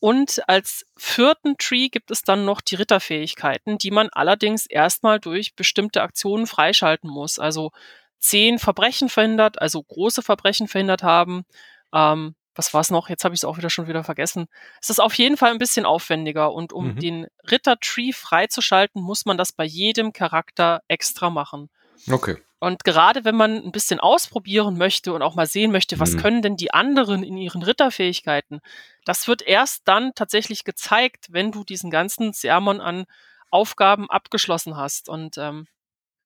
[0.00, 5.54] Und als vierten Tree gibt es dann noch die Ritterfähigkeiten, die man allerdings erstmal durch
[5.54, 7.38] bestimmte Aktionen freischalten muss.
[7.38, 7.70] Also
[8.18, 11.44] zehn Verbrechen verhindert, also große Verbrechen verhindert haben.
[11.92, 13.08] Ähm, was war es noch?
[13.08, 14.46] Jetzt habe ich es auch wieder schon wieder vergessen.
[14.80, 16.98] Es ist auf jeden Fall ein bisschen aufwendiger und um mhm.
[16.98, 21.70] den Ritter-Tree freizuschalten, muss man das bei jedem Charakter extra machen.
[22.10, 22.36] Okay.
[22.58, 26.18] Und gerade wenn man ein bisschen ausprobieren möchte und auch mal sehen möchte, was mhm.
[26.18, 28.60] können denn die anderen in ihren Ritterfähigkeiten,
[29.06, 33.06] das wird erst dann tatsächlich gezeigt, wenn du diesen ganzen Sermon an
[33.50, 35.08] Aufgaben abgeschlossen hast.
[35.08, 35.66] Und ähm,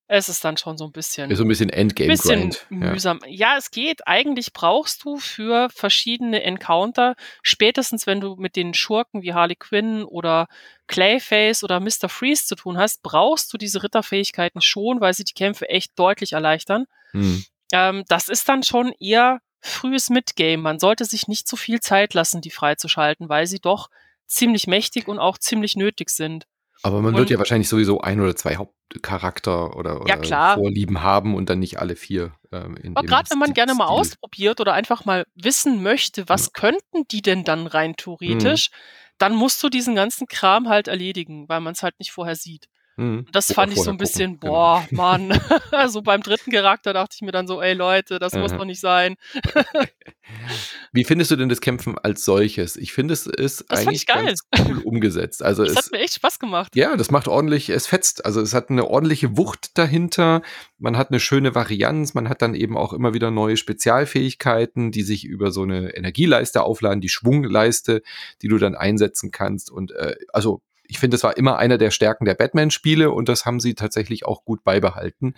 [0.07, 1.31] es ist dann schon so ein bisschen.
[1.31, 3.21] Ist so ein bisschen Endgame bisschen mühsam.
[3.25, 3.53] Ja.
[3.53, 3.57] ja.
[3.59, 4.07] es geht.
[4.07, 10.05] Eigentlich brauchst du für verschiedene Encounter, spätestens wenn du mit den Schurken wie Harley Quinn
[10.05, 10.47] oder
[10.89, 12.09] Clayface oder Mr.
[12.09, 16.35] Freeze zu tun hast, brauchst du diese Ritterfähigkeiten schon, weil sie die Kämpfe echt deutlich
[16.35, 16.85] erleichtern.
[17.13, 17.45] Hm.
[17.73, 20.59] Ähm, das ist dann schon eher frühes Midgame.
[20.59, 23.89] Man sollte sich nicht zu viel Zeit lassen, die freizuschalten, weil sie doch
[24.27, 26.47] ziemlich mächtig und auch ziemlich nötig sind.
[26.85, 31.03] Aber man und, wird ja wahrscheinlich sowieso ein oder zwei Hauptcharakter oder, oder ja, Vorlieben
[31.03, 32.35] haben und dann nicht alle vier.
[32.53, 36.51] Ähm, Aber gerade wenn man gerne mal ausprobiert oder einfach mal wissen möchte, was ja.
[36.53, 38.77] könnten die denn dann rein theoretisch, mhm.
[39.17, 42.69] dann musst du diesen ganzen Kram halt erledigen, weil man es halt nicht vorher sieht.
[42.97, 43.27] Mhm.
[43.33, 44.51] Das fand ich so ein bisschen, gucken.
[44.51, 45.03] Boah, genau.
[45.03, 45.41] Mann.
[45.73, 48.43] also beim dritten Charakter dachte ich mir dann so, ey Leute, das Aha.
[48.43, 49.17] muss doch nicht sein.
[50.93, 52.77] Wie findest du denn das Kämpfen als solches?
[52.77, 55.43] Ich finde, es ist das eigentlich ganz cool umgesetzt.
[55.43, 56.75] Also das es hat mir echt Spaß gemacht.
[56.77, 58.25] Ja, das macht ordentlich, es fetzt.
[58.25, 60.43] Also es hat eine ordentliche Wucht dahinter.
[60.79, 62.15] Man hat eine schöne Varianz.
[62.15, 66.63] Man hat dann eben auch immer wieder neue Spezialfähigkeiten, die sich über so eine Energieleiste
[66.63, 68.03] aufladen, die Schwungleiste,
[68.41, 69.71] die du dann einsetzen kannst.
[69.71, 73.47] Und äh, also ich finde, das war immer einer der Stärken der Batman-Spiele und das
[73.47, 75.35] haben sie tatsächlich auch gut beibehalten.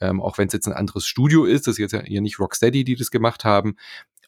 [0.00, 2.84] Ähm, auch wenn es jetzt ein anderes Studio ist, das ist jetzt ja nicht Rocksteady,
[2.84, 3.76] die das gemacht haben.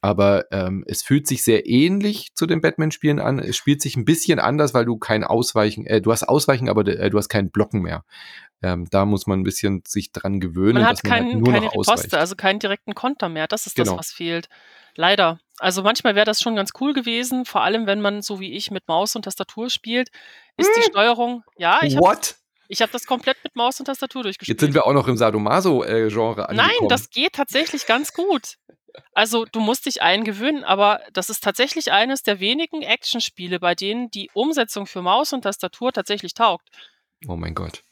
[0.05, 3.39] Aber ähm, es fühlt sich sehr ähnlich zu den Batman-Spielen an.
[3.39, 6.87] Es spielt sich ein bisschen anders, weil du kein Ausweichen, äh, du hast Ausweichen, aber
[6.87, 8.05] äh, du hast keinen Blocken mehr.
[8.63, 10.75] Ähm, da muss man ein bisschen sich dran gewöhnen.
[10.75, 13.49] Man hat, kein, halt nur keine noch Riposte, also keinen direkten Konter mehr.
[13.49, 13.93] Das ist genau.
[13.93, 14.49] das, was fehlt.
[14.95, 15.41] Leider.
[15.59, 18.71] Also manchmal wäre das schon ganz cool gewesen, vor allem wenn man so wie ich
[18.71, 20.11] mit Maus und Tastatur spielt,
[20.57, 20.75] ist hm.
[20.77, 21.43] die Steuerung.
[21.57, 22.19] Ja, ich habe
[22.69, 24.61] ich habe das komplett mit Maus und Tastatur durchgespielt.
[24.61, 26.57] Jetzt sind wir auch noch im Sadomaso-Genre angekommen.
[26.57, 28.57] Nein, das geht tatsächlich ganz gut.
[29.13, 34.11] Also du musst dich eingewöhnen, aber das ist tatsächlich eines der wenigen Actionspiele, bei denen
[34.11, 36.69] die Umsetzung für Maus und Tastatur tatsächlich taugt.
[37.29, 37.83] Oh mein Gott.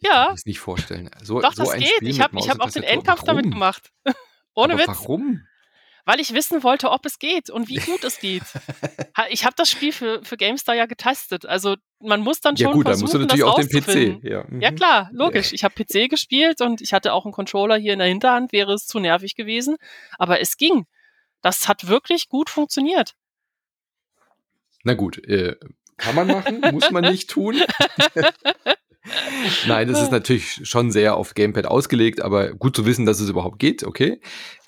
[0.00, 0.14] Ich ja.
[0.14, 1.10] kann mir das nicht vorstellen.
[1.22, 2.02] So, Doch, so das geht.
[2.02, 3.90] Ich habe hab auch den Endkampf damit gemacht.
[4.54, 4.88] Ohne aber Witz.
[4.88, 5.46] Warum?
[6.06, 8.42] Weil ich wissen wollte, ob es geht und wie gut es geht.
[9.28, 11.44] Ich habe das Spiel für, für GameStar ja getestet.
[11.44, 14.24] Also man muss dann schon ja, gut, versuchen, dann musst du natürlich auch den PC.
[14.24, 14.44] Ja.
[14.48, 14.62] Mhm.
[14.62, 15.52] ja klar, logisch.
[15.52, 18.72] Ich habe PC gespielt und ich hatte auch einen Controller hier in der Hinterhand, wäre
[18.72, 19.76] es zu nervig gewesen.
[20.18, 20.86] Aber es ging.
[21.42, 23.14] Das hat wirklich gut funktioniert.
[24.84, 25.56] Na gut, äh,
[25.98, 27.56] kann man machen, muss man nicht tun.
[29.66, 33.30] Nein, es ist natürlich schon sehr auf Gamepad ausgelegt, aber gut zu wissen, dass es
[33.30, 34.20] überhaupt geht, okay.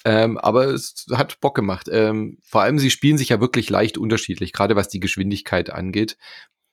[0.04, 1.88] Ähm, aber es hat Bock gemacht.
[1.90, 6.16] Ähm, vor allem, sie spielen sich ja wirklich leicht unterschiedlich, gerade was die Geschwindigkeit angeht.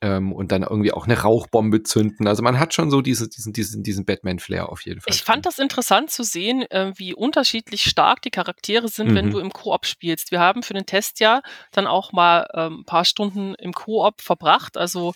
[0.01, 2.25] Ähm, und dann irgendwie auch eine Rauchbombe zünden.
[2.25, 5.13] Also man hat schon so diese, diesen, diesen, diesen Batman-Flair auf jeden Fall.
[5.13, 9.15] Ich fand das interessant zu sehen, äh, wie unterschiedlich stark die Charaktere sind, mhm.
[9.15, 10.31] wenn du im Koop spielst.
[10.31, 11.41] Wir haben für den Test ja
[11.73, 14.77] dann auch mal ähm, ein paar Stunden im Koop verbracht.
[14.77, 15.13] Also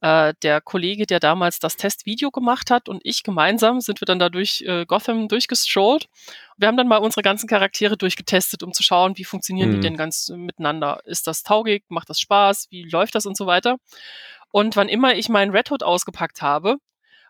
[0.00, 4.18] äh, der Kollege, der damals das Testvideo gemacht hat und ich gemeinsam sind wir dann
[4.18, 6.08] da durch äh, Gotham durchgestrollt.
[6.56, 9.74] Wir haben dann mal unsere ganzen Charaktere durchgetestet, um zu schauen, wie funktionieren mhm.
[9.74, 11.00] die denn ganz miteinander.
[11.04, 11.84] Ist das taugig?
[11.88, 12.68] Macht das Spaß?
[12.70, 13.76] Wie läuft das und so weiter?
[14.50, 16.76] Und wann immer ich meinen Red Hood ausgepackt habe,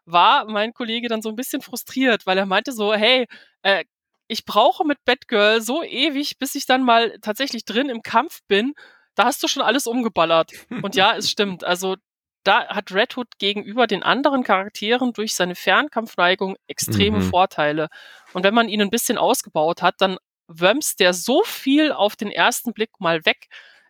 [0.05, 3.27] war mein Kollege dann so ein bisschen frustriert, weil er meinte so, hey,
[3.63, 3.85] äh,
[4.29, 8.75] ich brauche mit Batgirl so ewig, bis ich dann mal tatsächlich drin im Kampf bin.
[9.17, 10.53] Da hast du schon alles umgeballert.
[10.83, 11.65] Und ja, es stimmt.
[11.65, 11.97] Also
[12.45, 17.23] da hat Red Hood gegenüber den anderen Charakteren durch seine Fernkampfneigung extreme mhm.
[17.31, 17.89] Vorteile.
[18.33, 20.17] Und wenn man ihn ein bisschen ausgebaut hat, dann
[20.49, 23.49] wömst der so viel auf den ersten Blick mal weg.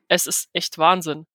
[0.08, 1.26] Es ist echt Wahnsinn.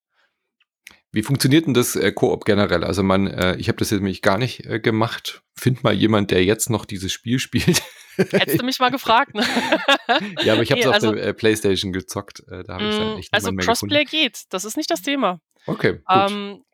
[1.15, 2.83] Wie funktioniert denn das äh, Koop generell?
[2.83, 5.43] Also man, äh, ich habe das jetzt nämlich gar nicht äh, gemacht.
[5.55, 7.81] Find mal jemand, der jetzt noch dieses Spiel spielt.
[8.17, 9.43] Hättest du mich mal gefragt, ne?
[10.43, 12.43] ja, aber ich habe es nee, also, auf der äh, Playstation gezockt.
[12.49, 15.39] Äh, da habe ich dann echt Also Crossplay geht, das ist nicht das Thema.
[15.67, 16.01] Okay, gut.
[16.09, 16.64] Ähm,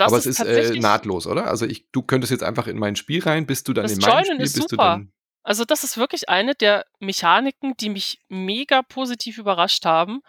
[0.00, 1.46] das Aber es ist, ist äh, nahtlos, oder?
[1.46, 3.98] Also ich, du könntest jetzt einfach in mein Spiel rein, bist du dann das in
[4.00, 4.76] mein Spiel, ist bist super.
[4.76, 5.12] du dann.
[5.42, 10.20] Also das ist wirklich eine der Mechaniken, die mich mega positiv überrascht haben.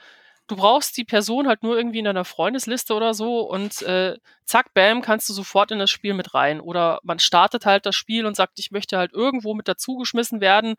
[0.48, 4.74] Du brauchst die Person halt nur irgendwie in deiner Freundesliste oder so und äh, zack,
[4.74, 6.60] bam, kannst du sofort in das Spiel mit rein.
[6.60, 10.76] Oder man startet halt das Spiel und sagt, ich möchte halt irgendwo mit dazugeschmissen werden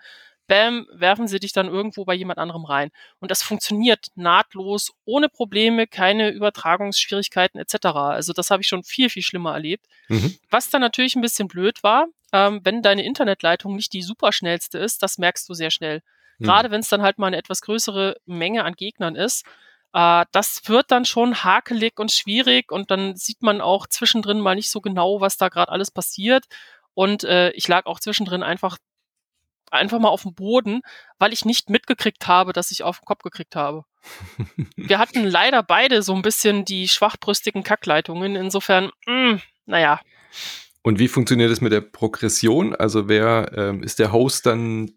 [0.52, 2.90] bam, werfen sie dich dann irgendwo bei jemand anderem rein.
[3.20, 7.86] Und das funktioniert nahtlos, ohne Probleme, keine Übertragungsschwierigkeiten etc.
[7.86, 9.86] Also das habe ich schon viel, viel schlimmer erlebt.
[10.08, 10.36] Mhm.
[10.50, 15.02] Was dann natürlich ein bisschen blöd war, ähm, wenn deine Internetleitung nicht die superschnellste ist,
[15.02, 16.02] das merkst du sehr schnell.
[16.36, 16.44] Mhm.
[16.44, 19.46] Gerade wenn es dann halt mal eine etwas größere Menge an Gegnern ist.
[19.94, 24.54] Äh, das wird dann schon hakelig und schwierig und dann sieht man auch zwischendrin mal
[24.54, 26.44] nicht so genau, was da gerade alles passiert.
[26.92, 28.76] Und äh, ich lag auch zwischendrin einfach
[29.72, 30.82] einfach mal auf dem Boden,
[31.18, 33.84] weil ich nicht mitgekriegt habe, dass ich auf den Kopf gekriegt habe.
[34.76, 38.36] Wir hatten leider beide so ein bisschen die schwachbrüstigen Kackleitungen.
[38.36, 40.00] Insofern, mh, hm, naja.
[40.82, 42.74] Und wie funktioniert das mit der Progression?
[42.74, 44.90] Also wer ähm, ist der Host dann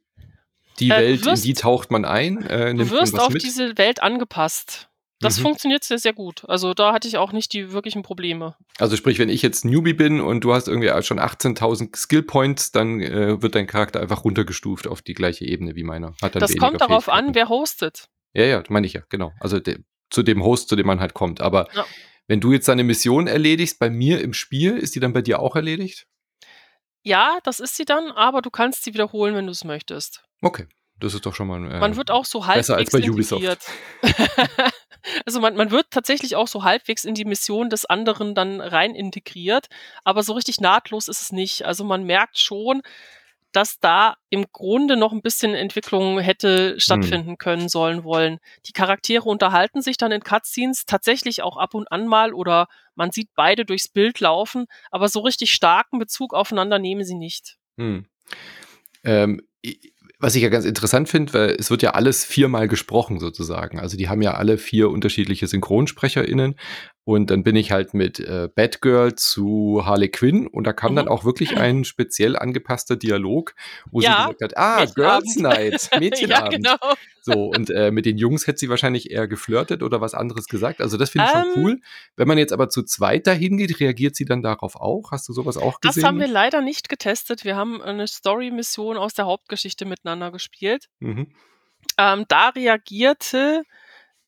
[0.79, 2.41] die äh, Welt, wirst, in die taucht man ein?
[2.43, 3.43] Äh, du wirst auf mit?
[3.43, 4.89] diese Welt angepasst.
[5.25, 5.43] Das mhm.
[5.43, 6.43] funktioniert sehr, sehr gut.
[6.47, 8.55] Also da hatte ich auch nicht die wirklichen Probleme.
[8.77, 12.71] Also sprich, wenn ich jetzt Newbie bin und du hast irgendwie schon 18.000 Skill Points,
[12.71, 16.13] dann äh, wird dein Charakter einfach runtergestuft auf die gleiche Ebene wie meiner.
[16.33, 18.07] das kommt darauf an, wer hostet.
[18.33, 19.31] Ja, ja, meine ich ja, genau.
[19.39, 21.41] Also de, zu dem Host, zu dem man halt kommt.
[21.41, 21.85] Aber ja.
[22.27, 25.39] wenn du jetzt deine Mission erledigst, bei mir im Spiel, ist die dann bei dir
[25.39, 26.07] auch erledigt?
[27.01, 30.23] Ja, das ist sie dann, aber du kannst sie wiederholen, wenn du es möchtest.
[30.41, 30.67] Okay,
[30.99, 31.71] das ist doch schon mal.
[31.71, 33.43] Äh, man wird auch so halbwegs besser als bei Ubisoft.
[35.25, 38.95] also man, man wird tatsächlich auch so halbwegs in die Mission des anderen dann rein
[38.95, 39.67] integriert,
[40.03, 41.65] aber so richtig nahtlos ist es nicht.
[41.65, 42.81] Also man merkt schon,
[43.55, 46.79] dass da im Grunde noch ein bisschen Entwicklung hätte hm.
[46.79, 47.37] stattfinden hm.
[47.37, 48.39] können sollen wollen.
[48.65, 53.11] Die Charaktere unterhalten sich dann in Cutscenes tatsächlich auch ab und an mal oder man
[53.11, 57.57] sieht beide durchs Bild laufen, aber so richtig starken Bezug aufeinander nehmen sie nicht.
[57.77, 58.05] Hm.
[59.03, 59.41] Ähm,
[60.25, 63.79] was ich ja ganz interessant finde, weil es wird ja alles viermal gesprochen sozusagen.
[63.79, 66.55] Also die haben ja alle vier unterschiedliche SynchronsprecherInnen.
[67.05, 70.95] Und dann bin ich halt mit äh, Batgirl zu Harley Quinn und da kam mhm.
[70.95, 73.53] dann auch wirklich ein speziell angepasster Dialog,
[73.91, 76.65] wo ja, sie gesagt hat, ah, Girls Night, Mädchenabend.
[76.65, 76.95] ja, genau.
[77.21, 80.81] So, und äh, mit den Jungs hätte sie wahrscheinlich eher geflirtet oder was anderes gesagt.
[80.81, 81.63] Also das finde ich um, schon ähm.
[81.63, 81.79] cool.
[82.15, 85.11] Wenn man jetzt aber zu zweit dahin geht, reagiert sie dann darauf auch?
[85.11, 86.01] Hast du sowas auch gesehen?
[86.01, 87.45] Das haben wir leider nicht getestet.
[87.45, 90.87] Wir haben eine Story-Mission aus der Hauptgeschichte miteinander gespielt.
[90.99, 91.27] Mhm.
[91.99, 93.63] Ähm, da reagierte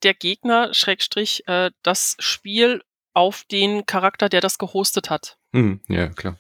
[0.04, 2.84] der Gegner, Schrägstrich, äh, das Spiel
[3.14, 5.38] auf den Charakter, der das gehostet hat.
[5.52, 6.38] Mhm, ja, klar.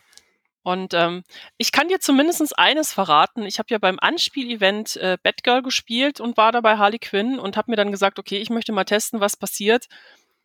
[0.63, 1.23] Und ähm,
[1.57, 3.43] ich kann dir zumindest eines verraten.
[3.43, 7.71] Ich habe ja beim Anspiel-Event äh, Batgirl gespielt und war dabei Harley Quinn und habe
[7.71, 9.87] mir dann gesagt, okay, ich möchte mal testen, was passiert,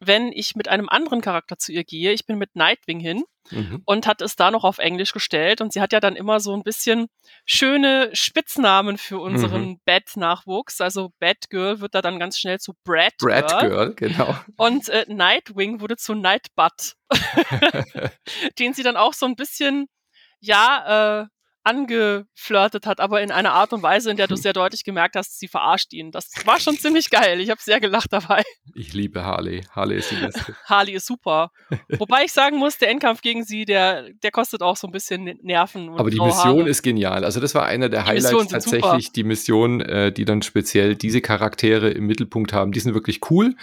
[0.06, 2.12] wenn ich mit einem anderen Charakter zu ihr gehe.
[2.12, 3.82] Ich bin mit Nightwing hin mhm.
[3.84, 5.60] und hat es da noch auf Englisch gestellt.
[5.60, 7.06] Und sie hat ja dann immer so ein bisschen
[7.44, 9.80] schöne Spitznamen für unseren mhm.
[9.84, 10.80] Bat-Nachwuchs.
[10.80, 13.16] Also Batgirl wird da dann ganz schnell zu Brad.
[13.18, 14.36] Brad Girl, genau.
[14.56, 16.94] Und äh, Nightwing wurde zu Nightbutt.
[18.58, 19.86] den sie dann auch so ein bisschen,
[20.40, 21.26] ja, äh,
[21.64, 25.38] angeflirtet hat, aber in einer Art und Weise, in der du sehr deutlich gemerkt hast,
[25.38, 26.10] sie verarscht ihn.
[26.10, 27.40] Das war schon ziemlich geil.
[27.40, 28.42] Ich habe sehr gelacht dabei.
[28.74, 29.64] Ich liebe Harley.
[29.70, 30.56] Harley ist die beste.
[30.64, 31.50] Harley ist super.
[31.98, 35.38] Wobei ich sagen muss, der Endkampf gegen sie, der, der kostet auch so ein bisschen
[35.42, 35.88] Nerven.
[35.90, 36.68] aber die Mission Haare.
[36.68, 37.24] ist genial.
[37.24, 38.82] Also das war einer der die Highlights tatsächlich.
[38.82, 39.12] Super.
[39.14, 43.54] Die Mission, äh, die dann speziell diese Charaktere im Mittelpunkt haben, die sind wirklich cool.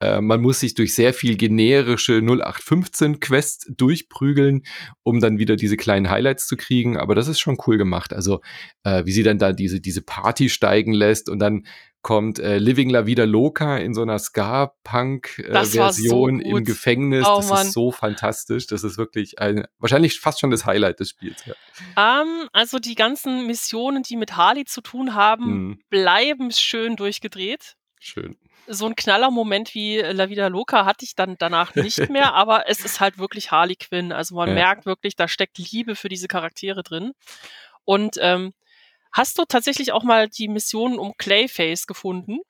[0.00, 4.64] Äh, man muss sich durch sehr viel generische 0815 Quests durchprügeln,
[5.02, 6.96] um dann wieder diese kleinen Highlights zu kriegen.
[6.98, 8.12] Aber das ist schon cool gemacht.
[8.12, 8.40] Also
[8.84, 11.64] äh, wie sie dann da diese, diese Party steigen lässt und dann
[12.06, 17.26] kommt äh, Living La Vida Loca in so einer Ska-Punk-Version äh, so im Gefängnis.
[17.28, 17.66] Oh, das Mann.
[17.66, 18.68] ist so fantastisch.
[18.68, 21.44] Das ist wirklich ein, wahrscheinlich fast schon das Highlight des Spiels.
[21.44, 21.54] Ja.
[22.22, 25.80] Um, also die ganzen Missionen, die mit Harley zu tun haben, hm.
[25.90, 27.75] bleiben schön durchgedreht.
[28.06, 32.68] Schön so ein Knallermoment wie La Vida Loca hatte ich dann danach nicht mehr, aber
[32.68, 34.12] es ist halt wirklich Harley Quinn.
[34.12, 34.54] Also man ja.
[34.54, 37.12] merkt wirklich, da steckt Liebe für diese Charaktere drin.
[37.84, 38.52] Und ähm,
[39.12, 42.40] hast du tatsächlich auch mal die Missionen um Clayface gefunden?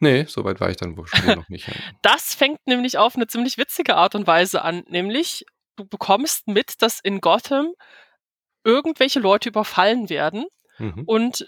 [0.00, 1.70] Nee, soweit war ich dann wohl noch nicht.
[2.02, 5.44] das fängt nämlich auf eine ziemlich witzige Art und Weise an, nämlich
[5.76, 7.72] du bekommst mit, dass in Gotham
[8.64, 10.44] irgendwelche Leute überfallen werden
[10.78, 11.04] mhm.
[11.06, 11.46] und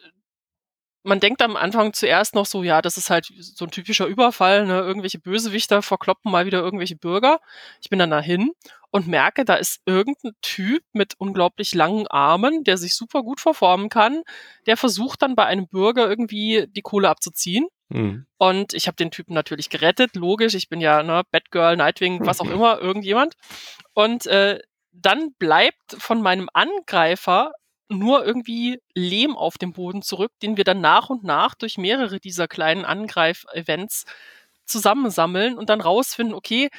[1.05, 4.67] man denkt am Anfang zuerst noch so, ja, das ist halt so ein typischer Überfall,
[4.67, 4.81] ne?
[4.81, 7.41] irgendwelche Bösewichter verkloppen mal wieder irgendwelche Bürger.
[7.83, 8.53] Ich bin dann dahin
[8.91, 13.91] und merke, da ist irgendein Typ mit unglaublich langen Armen, der sich super gut verformen
[13.91, 14.23] kann,
[14.67, 17.67] der versucht dann bei einem Bürger irgendwie die Kohle abzuziehen.
[17.91, 18.27] Mhm.
[18.39, 22.41] Und ich habe den Typen natürlich gerettet, logisch, ich bin ja ne, Batgirl, Nightwing, was
[22.41, 23.35] auch immer, irgendjemand.
[23.93, 24.59] Und äh,
[24.93, 27.53] dann bleibt von meinem Angreifer
[27.89, 32.21] nur irgendwie Lehm auf dem Boden zurück, den wir dann nach und nach durch mehrere
[32.21, 34.05] dieser kleinen Angreif-Events
[34.67, 36.71] zusammensammeln und dann rausfinden, okay,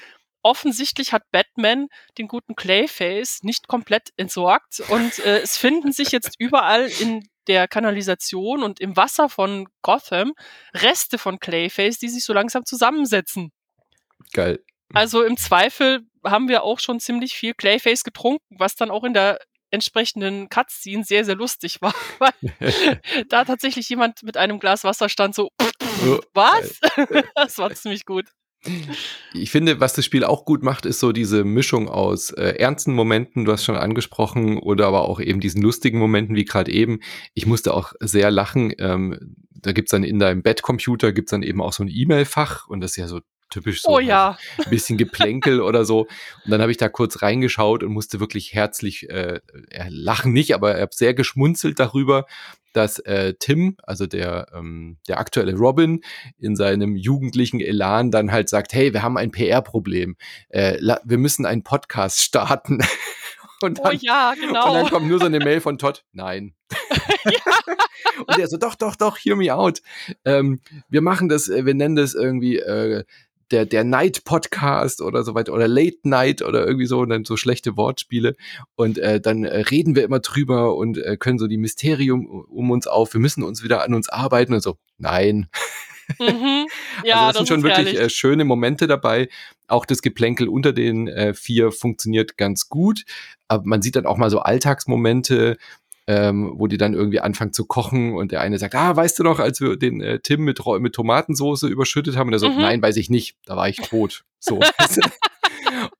[0.41, 1.87] offensichtlich hat Batman
[2.17, 7.67] den guten Clayface nicht komplett entsorgt und äh, es finden sich jetzt überall in der
[7.67, 10.33] Kanalisation und im Wasser von Gotham
[10.73, 13.51] Reste von Clayface, die sich so langsam zusammensetzen.
[14.33, 14.59] Geil.
[14.93, 19.13] Also im Zweifel haben wir auch schon ziemlich viel Clayface getrunken, was dann auch in
[19.13, 19.39] der
[19.71, 22.31] entsprechenden Cutscene sehr, sehr lustig war, weil
[23.29, 25.49] da tatsächlich jemand mit einem Glas Wasser stand, so,
[26.33, 26.79] was?
[27.35, 28.25] das war ziemlich gut.
[29.33, 32.93] Ich finde, was das Spiel auch gut macht, ist so diese Mischung aus äh, ernsten
[32.93, 36.99] Momenten, du hast schon angesprochen, oder aber auch eben diesen lustigen Momenten, wie gerade eben.
[37.35, 38.73] Ich musste auch sehr lachen.
[38.79, 42.81] Ähm, da gibt's dann in deinem Bettcomputer gibt's dann eben auch so ein E-Mail-Fach und
[42.81, 43.21] das ist ja so
[43.55, 44.37] typisch so oh, ja.
[44.57, 46.01] ein bisschen Geplänkel oder so.
[46.01, 49.39] Und dann habe ich da kurz reingeschaut und musste wirklich herzlich äh,
[49.87, 52.25] lachen, nicht, aber er hat sehr geschmunzelt darüber,
[52.73, 56.01] dass äh, Tim, also der, ähm, der aktuelle Robin,
[56.37, 60.17] in seinem jugendlichen Elan dann halt sagt, hey, wir haben ein PR-Problem.
[60.49, 62.79] Äh, wir müssen einen Podcast starten.
[63.61, 64.67] Und oh dann, oh ja, genau.
[64.67, 66.53] Und dann kommt nur so eine Mail von Todd, nein.
[68.27, 69.81] Und er so, doch, doch, doch, hear me out.
[70.23, 73.03] Ähm, wir machen das, äh, wir nennen das irgendwie äh,
[73.51, 77.25] der, der Night Podcast oder so weiter oder Late Night oder irgendwie so und dann
[77.25, 78.35] so schlechte Wortspiele
[78.75, 82.71] und äh, dann äh, reden wir immer drüber und äh, können so die Mysterium um
[82.71, 84.77] uns auf, wir müssen uns wieder an uns arbeiten und so.
[84.97, 85.47] Nein.
[86.19, 86.67] Mhm.
[87.03, 89.27] Ja, also das, das sind schon wirklich äh, schöne Momente dabei.
[89.67, 93.03] Auch das Geplänkel unter den äh, vier funktioniert ganz gut.
[93.47, 95.57] Aber man sieht dann auch mal so Alltagsmomente,
[96.07, 99.23] ähm, wo die dann irgendwie anfangen zu kochen und der eine sagt, ah, weißt du
[99.23, 102.27] noch, als wir den äh, Tim mit, mit Tomatensoße überschüttet haben?
[102.27, 102.57] Und er so, mhm.
[102.57, 104.23] nein, weiß ich nicht, da war ich tot.
[104.39, 104.59] So.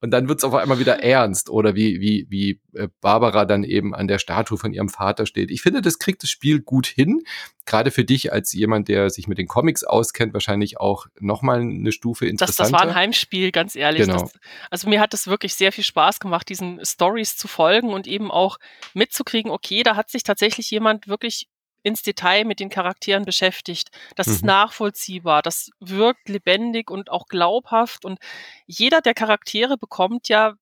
[0.06, 3.64] Und dann wird es auf einmal wieder ernst oder wie, wie, wie äh, Barbara dann
[3.64, 5.49] eben an der Statue von ihrem Vater steht.
[5.49, 7.24] Ich finde, das kriegt das Spiel gut hin.
[7.66, 11.91] Gerade für dich als jemand, der sich mit den Comics auskennt, wahrscheinlich auch nochmal eine
[11.91, 12.62] Stufe interessanter.
[12.62, 14.03] Das, das war ein Heimspiel, ganz ehrlich.
[14.03, 14.20] Genau.
[14.20, 14.34] Das,
[14.70, 18.30] also mir hat es wirklich sehr viel Spaß gemacht, diesen Stories zu folgen und eben
[18.30, 18.60] auch
[18.93, 21.49] mitzukriegen, okay, da hat sich tatsächlich jemand wirklich
[21.86, 23.91] ins Detail mit den Charakteren beschäftigt.
[24.15, 24.33] Das mhm.
[24.33, 28.05] ist nachvollziehbar, das wirkt lebendig und auch glaubhaft.
[28.05, 28.17] Und
[28.65, 30.55] jeder der Charaktere bekommt ja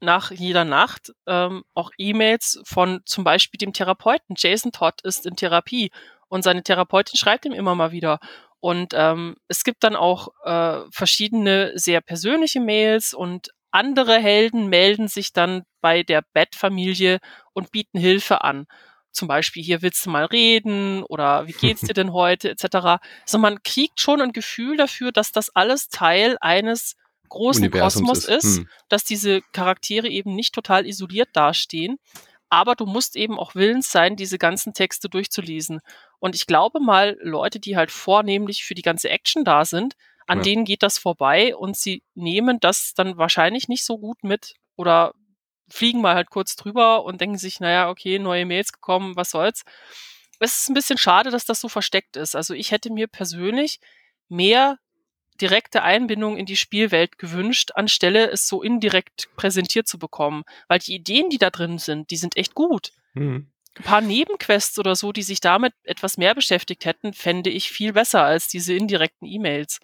[0.00, 4.36] nach jeder Nacht ähm, auch E-Mails von zum Beispiel dem Therapeuten.
[4.36, 5.90] Jason Todd ist in Therapie
[6.28, 8.20] und seine Therapeutin schreibt ihm immer mal wieder.
[8.60, 15.08] Und ähm, es gibt dann auch äh, verschiedene sehr persönliche Mails und andere Helden melden
[15.08, 17.20] sich dann bei der Bat-Familie
[17.54, 18.66] und bieten Hilfe an
[19.18, 23.00] zum Beispiel hier willst du mal reden oder wie geht's dir denn heute etc.
[23.22, 26.96] Also man kriegt schon ein Gefühl dafür, dass das alles Teil eines
[27.28, 28.68] großen Universums Kosmos ist, ist hm.
[28.88, 31.98] dass diese Charaktere eben nicht total isoliert dastehen.
[32.50, 35.80] Aber du musst eben auch willens sein, diese ganzen Texte durchzulesen.
[36.18, 39.96] Und ich glaube mal, Leute, die halt vornehmlich für die ganze Action da sind,
[40.26, 40.44] an ja.
[40.44, 45.12] denen geht das vorbei und sie nehmen das dann wahrscheinlich nicht so gut mit oder
[45.70, 49.64] fliegen mal halt kurz drüber und denken sich, naja, okay, neue Mails gekommen, was soll's.
[50.40, 52.36] Es ist ein bisschen schade, dass das so versteckt ist.
[52.36, 53.80] Also ich hätte mir persönlich
[54.28, 54.78] mehr
[55.40, 60.44] direkte Einbindung in die Spielwelt gewünscht, anstelle es so indirekt präsentiert zu bekommen.
[60.68, 62.92] Weil die Ideen, die da drin sind, die sind echt gut.
[63.14, 63.50] Mhm.
[63.76, 67.92] Ein paar Nebenquests oder so, die sich damit etwas mehr beschäftigt hätten, fände ich viel
[67.92, 69.78] besser als diese indirekten E-Mails.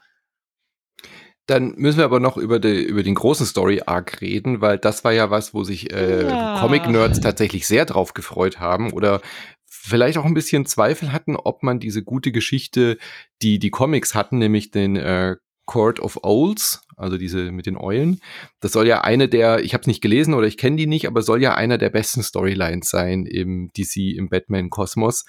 [1.47, 5.12] Dann müssen wir aber noch über, die, über den großen Story-Arc reden, weil das war
[5.12, 6.59] ja was, wo sich äh, ja.
[6.61, 9.20] Comic-Nerds tatsächlich sehr drauf gefreut haben oder
[9.66, 12.97] vielleicht auch ein bisschen Zweifel hatten, ob man diese gute Geschichte,
[13.42, 15.36] die die Comics hatten, nämlich den äh,
[15.66, 18.20] Court of Owls, also diese mit den Eulen.
[18.61, 21.07] Das soll ja eine der, ich habe es nicht gelesen oder ich kenne die nicht,
[21.07, 25.24] aber soll ja einer der besten Storylines sein im DC, im Batman-Kosmos.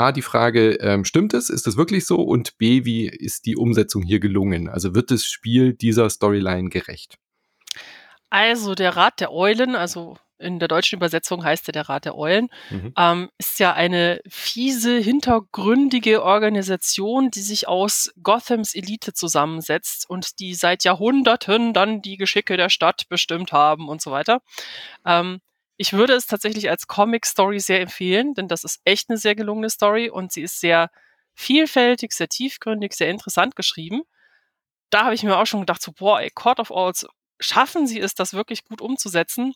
[0.00, 1.50] A, die Frage, ähm, stimmt es?
[1.50, 2.16] Ist das wirklich so?
[2.16, 4.68] Und B, wie ist die Umsetzung hier gelungen?
[4.68, 7.18] Also wird das Spiel dieser Storyline gerecht?
[8.30, 12.16] Also der Rat der Eulen, also in der deutschen Übersetzung heißt er der Rat der
[12.16, 12.92] Eulen, mhm.
[12.96, 20.54] ähm, ist ja eine fiese, hintergründige Organisation, die sich aus Gothams Elite zusammensetzt und die
[20.54, 24.40] seit Jahrhunderten dann die Geschicke der Stadt bestimmt haben und so weiter.
[25.06, 25.40] Ähm,
[25.82, 29.68] ich würde es tatsächlich als Comic-Story sehr empfehlen, denn das ist echt eine sehr gelungene
[29.68, 30.92] Story und sie ist sehr
[31.34, 34.02] vielfältig, sehr tiefgründig, sehr interessant geschrieben.
[34.90, 37.04] Da habe ich mir auch schon gedacht, so, boah, ey, Court of Owls,
[37.40, 39.54] schaffen sie es, das wirklich gut umzusetzen?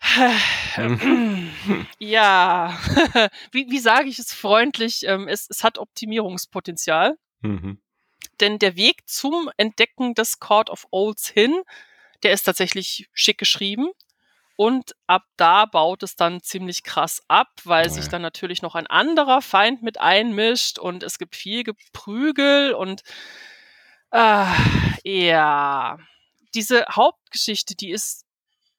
[2.00, 2.76] ja,
[3.52, 5.06] wie, wie sage ich es freundlich?
[5.06, 7.16] Ähm, es, es hat Optimierungspotenzial.
[7.42, 7.80] Mhm.
[8.40, 11.62] Denn der Weg zum Entdecken des Court of Owls hin,
[12.24, 13.92] der ist tatsächlich schick geschrieben.
[14.60, 18.86] Und ab da baut es dann ziemlich krass ab, weil sich dann natürlich noch ein
[18.86, 23.00] anderer Feind mit einmischt und es gibt viel Geprügel und
[24.10, 24.44] äh,
[25.02, 25.96] ja,
[26.54, 28.26] diese Hauptgeschichte, die ist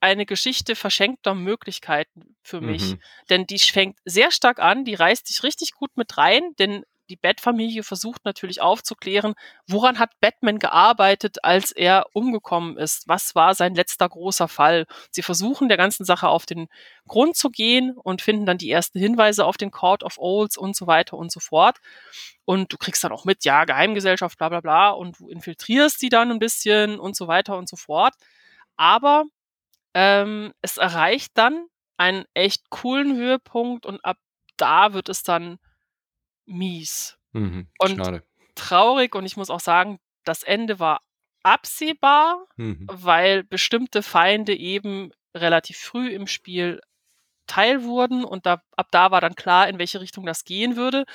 [0.01, 2.84] eine Geschichte verschenkter Möglichkeiten für mich.
[2.84, 3.01] Mhm.
[3.32, 7.18] Denn die fängt sehr stark an, die reißt dich richtig gut mit rein, denn die
[7.18, 9.34] Bat-Familie versucht natürlich aufzuklären,
[9.68, 13.07] woran hat Batman gearbeitet, als er umgekommen ist?
[13.07, 14.86] Was war sein letzter großer Fall?
[15.12, 16.70] Sie versuchen der ganzen Sache auf den
[17.07, 20.76] Grund zu gehen und finden dann die ersten Hinweise auf den Court of Owls und
[20.76, 21.78] so weiter und so fort.
[22.45, 26.09] Und du kriegst dann auch mit, ja, Geheimgesellschaft, bla bla bla, und du infiltrierst die
[26.09, 28.14] dann ein bisschen und so weiter und so fort.
[28.78, 29.26] Aber
[29.93, 31.66] ähm, es erreicht dann
[31.97, 34.18] einen echt coolen Höhepunkt und ab
[34.57, 35.59] da wird es dann
[36.46, 37.18] mies.
[37.34, 38.24] Mhm, und schade.
[38.56, 41.02] traurig und ich muss auch sagen, das Ende war
[41.44, 42.88] absehbar, mhm.
[42.92, 46.82] weil bestimmte Feinde eben relativ früh im Spiel
[47.48, 51.06] Teil wurden und da, ab da war dann klar, in welche Richtung das gehen würde.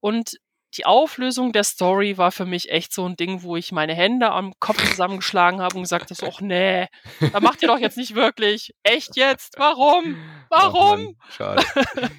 [0.00, 0.38] Und
[0.76, 4.30] die Auflösung der Story war für mich echt so ein Ding, wo ich meine Hände
[4.30, 6.86] am Kopf zusammengeschlagen habe und gesagt habe, ach nee,
[7.32, 8.74] da macht ihr doch jetzt nicht wirklich.
[8.82, 9.54] Echt jetzt?
[9.58, 10.16] Warum?
[10.50, 11.16] Warum?
[11.20, 11.64] Ach schade.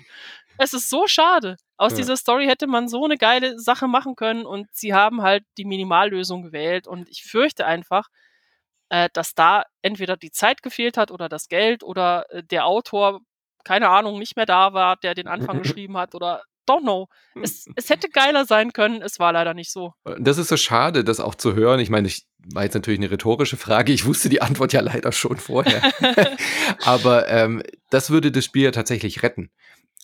[0.58, 1.58] es ist so schade.
[1.78, 1.98] Aus ja.
[1.98, 5.66] dieser Story hätte man so eine geile Sache machen können und sie haben halt die
[5.66, 8.08] Minimallösung gewählt und ich fürchte einfach,
[8.90, 13.20] äh, dass da entweder die Zeit gefehlt hat oder das Geld oder äh, der Autor,
[13.64, 17.08] keine Ahnung, nicht mehr da war, der den Anfang geschrieben hat oder don't know.
[17.42, 19.94] Es, es hätte geiler sein können, es war leider nicht so.
[20.20, 21.80] Das ist so schade, das auch zu hören.
[21.80, 23.92] Ich meine, ich war jetzt natürlich eine rhetorische Frage.
[23.94, 25.82] Ich wusste die Antwort ja leider schon vorher.
[26.84, 29.52] Aber ähm, das würde das Spiel ja tatsächlich retten.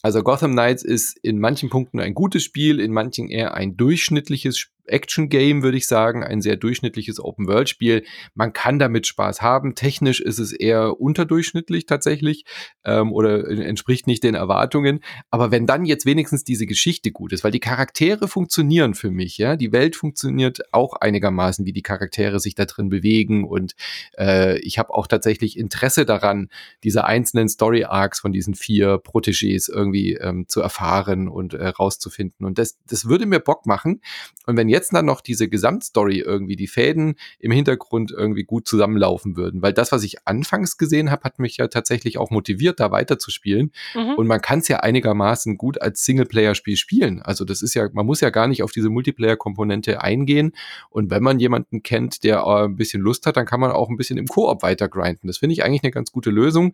[0.05, 4.57] Also Gotham Knights ist in manchen Punkten ein gutes Spiel, in manchen eher ein durchschnittliches
[4.57, 4.72] Spiel.
[4.85, 8.03] Action-Game, würde ich sagen, ein sehr durchschnittliches Open-World-Spiel.
[8.33, 9.75] Man kann damit Spaß haben.
[9.75, 12.45] Technisch ist es eher unterdurchschnittlich tatsächlich
[12.83, 14.99] ähm, oder entspricht nicht den Erwartungen.
[15.31, 19.37] Aber wenn dann jetzt wenigstens diese Geschichte gut ist, weil die Charaktere funktionieren für mich,
[19.37, 23.73] ja, die Welt funktioniert auch einigermaßen, wie die Charaktere sich da drin bewegen und
[24.17, 26.49] äh, ich habe auch tatsächlich Interesse daran,
[26.83, 32.45] diese einzelnen Story-Arcs von diesen vier Protégés irgendwie ähm, zu erfahren und äh, rauszufinden.
[32.45, 34.01] Und das, das würde mir Bock machen.
[34.45, 39.37] Und wenn jetzt dann noch diese Gesamtstory irgendwie, die Fäden im Hintergrund irgendwie gut zusammenlaufen
[39.37, 39.61] würden.
[39.61, 43.71] Weil das, was ich anfangs gesehen habe, hat mich ja tatsächlich auch motiviert, da weiterzuspielen.
[43.95, 44.15] Mhm.
[44.15, 47.21] Und man kann es ja einigermaßen gut als Singleplayer-Spiel spielen.
[47.21, 50.53] Also das ist ja, man muss ja gar nicht auf diese Multiplayer-Komponente eingehen.
[50.89, 53.89] Und wenn man jemanden kennt, der äh, ein bisschen Lust hat, dann kann man auch
[53.89, 55.27] ein bisschen im Koop weiter grinden.
[55.27, 56.73] Das finde ich eigentlich eine ganz gute Lösung.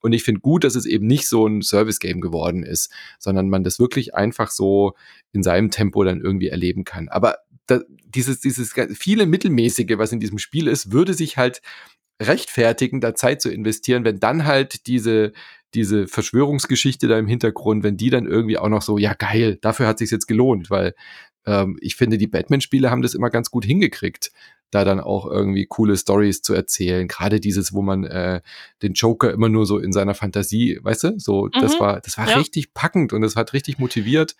[0.00, 3.64] Und ich finde gut, dass es eben nicht so ein Service-Game geworden ist, sondern man
[3.64, 4.94] das wirklich einfach so
[5.32, 7.08] in seinem Tempo dann irgendwie erleben kann.
[7.08, 7.37] Aber
[7.68, 11.62] da, dieses, dieses viele Mittelmäßige, was in diesem Spiel ist, würde sich halt
[12.20, 15.32] rechtfertigen, da Zeit zu investieren, wenn dann halt diese,
[15.74, 19.86] diese Verschwörungsgeschichte da im Hintergrund, wenn die dann irgendwie auch noch so, ja geil, dafür
[19.86, 20.94] hat sich jetzt gelohnt, weil
[21.46, 24.32] ähm, ich finde, die Batman-Spiele haben das immer ganz gut hingekriegt,
[24.70, 27.08] da dann auch irgendwie coole Stories zu erzählen.
[27.08, 28.40] Gerade dieses, wo man äh,
[28.82, 31.60] den Joker immer nur so in seiner Fantasie, weißt du, so, mhm.
[31.60, 32.36] das war, das war ja.
[32.36, 34.36] richtig packend und das hat richtig motiviert.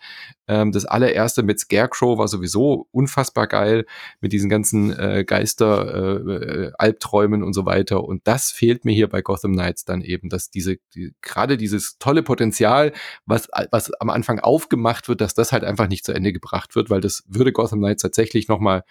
[0.47, 3.85] Ähm, das allererste mit Scarecrow war sowieso unfassbar geil,
[4.21, 8.03] mit diesen ganzen äh, Geister, äh, äh, Albträumen und so weiter.
[8.03, 11.97] Und das fehlt mir hier bei Gotham Knights dann eben, dass diese, die, gerade dieses
[11.97, 12.93] tolle Potenzial,
[13.25, 16.89] was, was am Anfang aufgemacht wird, dass das halt einfach nicht zu Ende gebracht wird,
[16.89, 18.83] weil das würde Gotham Knights tatsächlich nochmal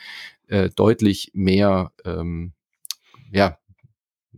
[0.49, 2.53] äh, deutlich mehr ähm,
[3.31, 3.59] ja,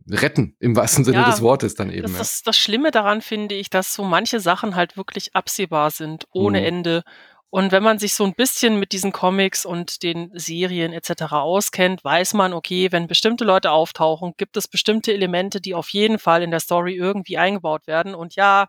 [0.08, 2.02] retten, im wahrsten Sinne ja, des Wortes dann eben.
[2.02, 6.26] Das, das, das, Schlimme daran finde ich, dass so manche Sachen halt wirklich absehbar sind,
[6.32, 6.66] ohne mhm.
[6.66, 7.02] Ende.
[7.50, 11.32] Und wenn man sich so ein bisschen mit diesen Comics und den Serien etc.
[11.32, 16.20] auskennt, weiß man, okay, wenn bestimmte Leute auftauchen, gibt es bestimmte Elemente, die auf jeden
[16.20, 18.14] Fall in der Story irgendwie eingebaut werden.
[18.14, 18.68] Und ja,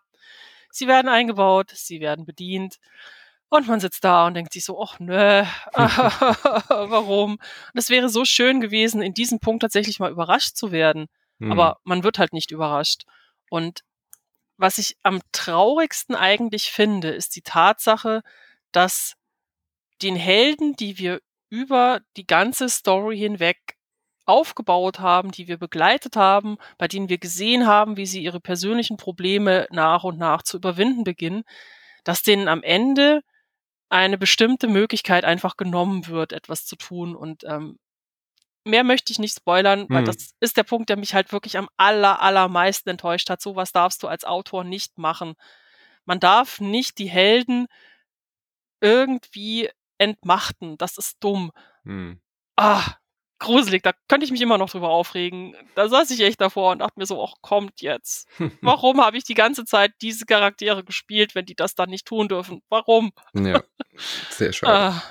[0.72, 2.80] sie werden eingebaut, sie werden bedient.
[3.54, 5.14] Und man sitzt da und denkt sich so, ach nö,
[5.74, 7.34] warum?
[7.34, 7.39] Und
[7.74, 11.08] es wäre so schön gewesen, in diesem Punkt tatsächlich mal überrascht zu werden.
[11.38, 11.52] Mhm.
[11.52, 13.04] Aber man wird halt nicht überrascht.
[13.49, 13.82] Und
[14.56, 18.22] was ich am traurigsten eigentlich finde, ist die Tatsache,
[18.72, 19.16] dass
[20.02, 23.76] den Helden, die wir über die ganze Story hinweg
[24.26, 28.95] aufgebaut haben, die wir begleitet haben, bei denen wir gesehen haben, wie sie ihre persönlichen
[28.95, 31.43] Probleme nach und nach zu überwinden beginnen,
[32.06, 33.24] dass denen am Ende
[33.92, 37.16] eine bestimmte Möglichkeit einfach genommen wird, etwas zu tun.
[37.16, 37.78] Und ähm,
[38.64, 40.06] mehr möchte ich nicht spoilern, weil hm.
[40.06, 43.42] das ist der Punkt, der mich halt wirklich am aller, allermeisten enttäuscht hat.
[43.42, 45.36] Sowas darfst du als Autor nicht machen.
[46.06, 47.68] Man darf nicht die Helden
[48.80, 50.78] irgendwie entmachten.
[50.78, 51.52] Das ist dumm.
[51.84, 52.22] Hm.
[52.56, 52.96] Ah,
[53.42, 55.56] gruselig, da könnte ich mich immer noch drüber aufregen.
[55.76, 58.30] Da saß ich echt davor und dachte mir so, ach, kommt jetzt.
[58.62, 62.30] Warum habe ich die ganze Zeit diese Charaktere gespielt, wenn die das dann nicht tun
[62.30, 62.62] dürfen?
[62.70, 63.12] Warum?
[63.34, 63.62] Ja,
[64.30, 64.96] sehr schade.
[64.96, 65.04] Ah.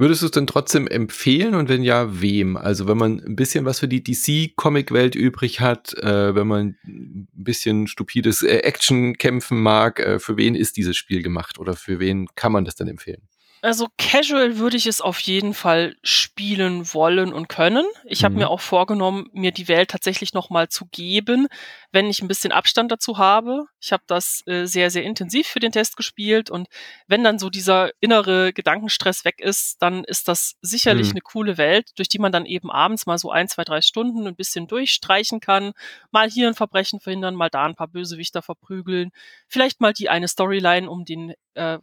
[0.00, 2.56] Würdest du es denn trotzdem empfehlen und wenn ja, wem?
[2.56, 7.28] Also wenn man ein bisschen was für die DC-Comic-Welt übrig hat, äh, wenn man ein
[7.32, 11.98] bisschen stupides äh, Action kämpfen mag, äh, für wen ist dieses Spiel gemacht oder für
[11.98, 13.28] wen kann man das dann empfehlen?
[13.60, 17.84] Also casual würde ich es auf jeden Fall spielen wollen und können.
[18.04, 18.24] Ich mhm.
[18.24, 21.48] habe mir auch vorgenommen, mir die Welt tatsächlich nochmal zu geben,
[21.90, 23.66] wenn ich ein bisschen Abstand dazu habe.
[23.80, 26.68] Ich habe das äh, sehr, sehr intensiv für den Test gespielt und
[27.08, 31.12] wenn dann so dieser innere Gedankenstress weg ist, dann ist das sicherlich mhm.
[31.12, 34.26] eine coole Welt, durch die man dann eben abends mal so ein, zwei, drei Stunden
[34.26, 35.72] ein bisschen durchstreichen kann.
[36.12, 39.10] Mal hier ein Verbrechen verhindern, mal da ein paar Bösewichter verprügeln.
[39.48, 41.78] Vielleicht mal die eine Storyline um den äh,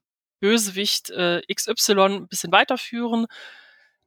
[0.46, 3.26] Bösewicht äh, XY ein bisschen weiterführen.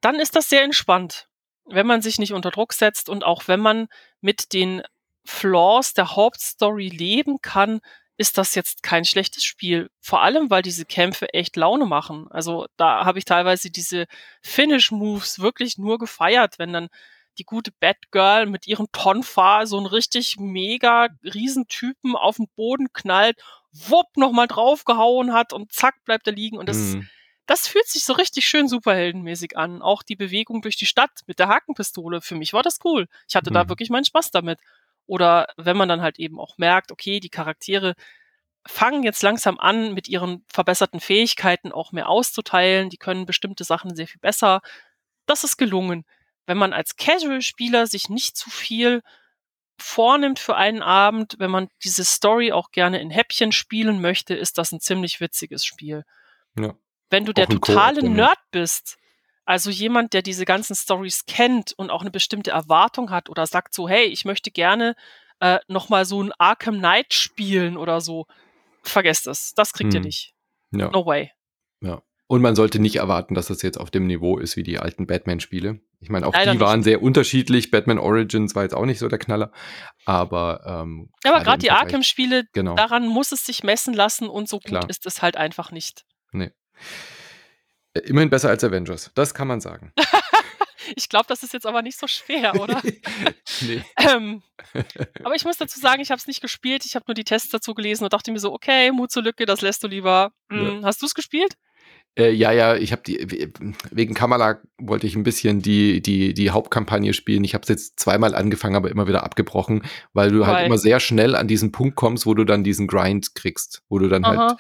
[0.01, 1.27] dann ist das sehr entspannt,
[1.65, 3.89] wenn man sich nicht unter Druck setzt und auch wenn man
[4.21, 4.83] mit den
[5.25, 7.81] Flaws der Hauptstory leben kann,
[8.17, 9.91] ist das jetzt kein schlechtes Spiel.
[10.01, 12.29] Vor allem, weil diese Kämpfe echt Laune machen.
[12.31, 14.07] Also da habe ich teilweise diese
[14.43, 16.89] Finish-Moves wirklich nur gefeiert, wenn dann
[17.39, 23.41] die gute Batgirl mit ihrem Tonfa so einen richtig mega Riesentypen auf den Boden knallt,
[23.73, 26.59] wupp nochmal draufgehauen hat und zack bleibt er liegen.
[26.59, 27.09] Und das, mhm.
[27.47, 29.83] das fühlt sich so richtig schön superheldenmäßig an.
[29.83, 32.21] Auch die Bewegung durch die Stadt mit der Hakenpistole.
[32.21, 33.09] Für mich war das cool.
[33.29, 33.55] Ich hatte mhm.
[33.55, 34.61] da wirklich meinen Spaß damit.
[35.07, 37.95] Oder wenn man dann halt eben auch merkt, okay, die Charaktere
[38.67, 42.91] fangen jetzt langsam an, mit ihren verbesserten Fähigkeiten auch mehr auszuteilen.
[42.91, 44.61] Die können bestimmte Sachen sehr viel besser.
[45.27, 46.05] Das ist gelungen.
[46.47, 49.03] Wenn man als Casual-Spieler sich nicht zu viel
[49.79, 54.59] vornimmt für einen Abend, wenn man diese Story auch gerne in Häppchen spielen möchte, ist
[54.59, 56.05] das ein ziemlich witziges Spiel.
[56.59, 56.75] Ja.
[57.11, 58.99] Wenn du auch der totale Nerd bist,
[59.45, 63.73] also jemand, der diese ganzen Stories kennt und auch eine bestimmte Erwartung hat oder sagt
[63.73, 64.95] so, hey, ich möchte gerne
[65.41, 68.27] äh, nochmal so ein Arkham Knight spielen oder so,
[68.83, 69.55] vergesst es.
[69.55, 70.01] Das kriegt hm.
[70.01, 70.35] ihr nicht.
[70.73, 70.91] Ja.
[70.91, 71.33] No way.
[71.81, 72.03] Ja.
[72.27, 75.07] Und man sollte nicht erwarten, dass das jetzt auf dem Niveau ist wie die alten
[75.07, 75.81] Batman-Spiele.
[76.01, 76.85] Ich meine, auch Leider die waren nicht.
[76.85, 77.71] sehr unterschiedlich.
[77.71, 79.51] Batman Origins war jetzt auch nicht so der Knaller.
[80.05, 82.77] Aber, ähm, aber gerade die Arkham-Spiele, genau.
[82.77, 84.89] daran muss es sich messen lassen und so gut Klar.
[84.89, 86.05] ist es halt einfach nicht.
[86.31, 86.53] Nee.
[87.95, 89.93] Äh, immerhin besser als Avengers, das kann man sagen.
[90.97, 92.81] ich glaube, das ist jetzt aber nicht so schwer, oder?
[93.61, 93.83] nee.
[93.99, 94.43] Ähm,
[95.25, 96.85] aber ich muss dazu sagen, ich habe es nicht gespielt.
[96.85, 99.47] Ich habe nur die Tests dazu gelesen und dachte mir so, okay, Mut zur Lücke,
[99.47, 100.31] das lässt du lieber.
[100.51, 100.87] Hm, ja.
[100.87, 101.55] Hast du es gespielt?
[102.17, 103.51] Äh, ja, ja, ich habe die
[103.91, 107.45] wegen Kamala wollte ich ein bisschen die die die Hauptkampagne spielen.
[107.45, 109.83] Ich habe es jetzt zweimal angefangen, aber immer wieder abgebrochen,
[110.13, 110.55] weil du halt Weil.
[110.57, 113.99] halt immer sehr schnell an diesen Punkt kommst, wo du dann diesen Grind kriegst, wo
[113.99, 114.49] du dann halt Aha.
[114.49, 114.59] halt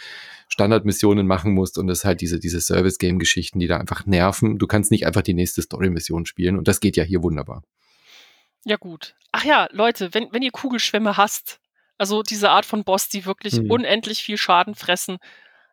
[0.48, 4.58] Standardmissionen machen musst und das halt diese, diese Service-Game-Geschichten, die da einfach nerven.
[4.58, 7.62] Du kannst nicht einfach die nächste Story-Mission spielen und das geht ja hier wunderbar.
[8.64, 9.14] Ja, gut.
[9.30, 11.60] Ach ja, Leute, wenn, wenn ihr Kugelschwämme hasst,
[11.98, 13.70] also diese Art von Boss, die wirklich hm.
[13.70, 15.18] unendlich viel Schaden fressen,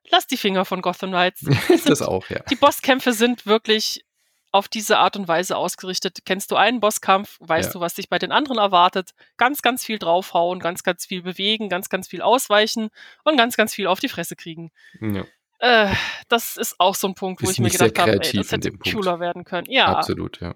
[0.09, 1.45] lasst die Finger von Gotham Knights.
[1.85, 2.39] das auch, ja.
[2.49, 4.05] Die Bosskämpfe sind wirklich
[4.51, 6.19] auf diese Art und Weise ausgerichtet.
[6.23, 7.73] Kennst du einen Bosskampf, weißt ja.
[7.73, 9.11] du, was dich bei den anderen erwartet.
[9.35, 12.89] Ganz, ganz viel draufhauen, ganz, ganz viel bewegen, ganz, ganz viel ausweichen
[13.25, 14.71] und ganz, ganz viel auf die Fresse kriegen.
[15.01, 15.25] Ja.
[15.59, 15.93] Äh,
[16.29, 18.71] das ist auch so ein Punkt, wo ist ich mir gedacht habe, ey, das hätte
[18.71, 19.69] cooler werden können.
[19.69, 19.87] Ja.
[19.87, 20.55] Absolut, ja.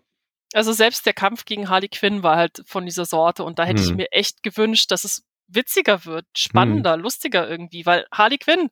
[0.53, 3.81] Also selbst der Kampf gegen Harley Quinn war halt von dieser Sorte und da hätte
[3.81, 3.89] hm.
[3.89, 7.01] ich mir echt gewünscht, dass es witziger wird, spannender, hm.
[7.01, 8.69] lustiger irgendwie, weil Harley Quinn,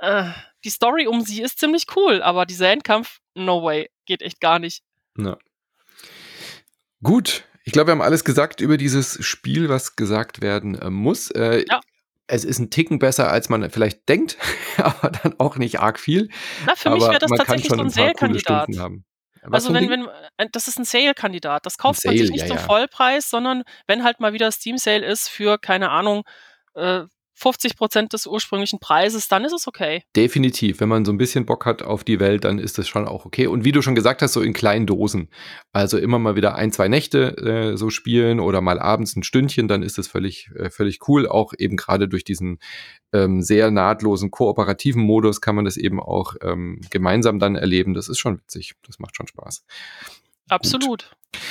[0.00, 0.30] äh,
[0.64, 4.58] die Story um sie ist ziemlich cool, aber dieser Endkampf, no way, geht echt gar
[4.58, 4.82] nicht.
[5.16, 5.36] Ja.
[7.02, 11.30] Gut, ich glaube, wir haben alles gesagt über dieses Spiel, was gesagt werden äh, muss.
[11.30, 11.80] Äh, ja.
[12.26, 14.36] Es ist ein Ticken besser, als man vielleicht denkt,
[14.78, 16.30] aber dann auch nicht arg viel.
[16.66, 18.68] Na, für aber mich wäre das tatsächlich so ein Sale-Kandidat.
[19.50, 21.66] Also wenn, wenn, äh, das ist ein Sale-Kandidat.
[21.66, 22.62] Das kauft Sale, man sich nicht ja, zum ja.
[22.62, 26.24] Vollpreis, sondern wenn halt mal wieder Steam-Sale ist für, keine Ahnung,
[26.74, 27.04] äh,
[27.38, 30.02] 50 Prozent des ursprünglichen Preises, dann ist es okay.
[30.16, 30.80] Definitiv.
[30.80, 33.24] Wenn man so ein bisschen Bock hat auf die Welt, dann ist das schon auch
[33.24, 33.46] okay.
[33.46, 35.28] Und wie du schon gesagt hast, so in kleinen Dosen.
[35.72, 39.68] Also immer mal wieder ein, zwei Nächte äh, so spielen oder mal abends ein Stündchen,
[39.68, 41.28] dann ist das völlig, äh, völlig cool.
[41.28, 42.58] Auch eben gerade durch diesen
[43.12, 47.94] ähm, sehr nahtlosen kooperativen Modus kann man das eben auch ähm, gemeinsam dann erleben.
[47.94, 48.74] Das ist schon witzig.
[48.84, 49.64] Das macht schon Spaß.
[50.48, 51.10] Absolut.
[51.32, 51.42] Gut.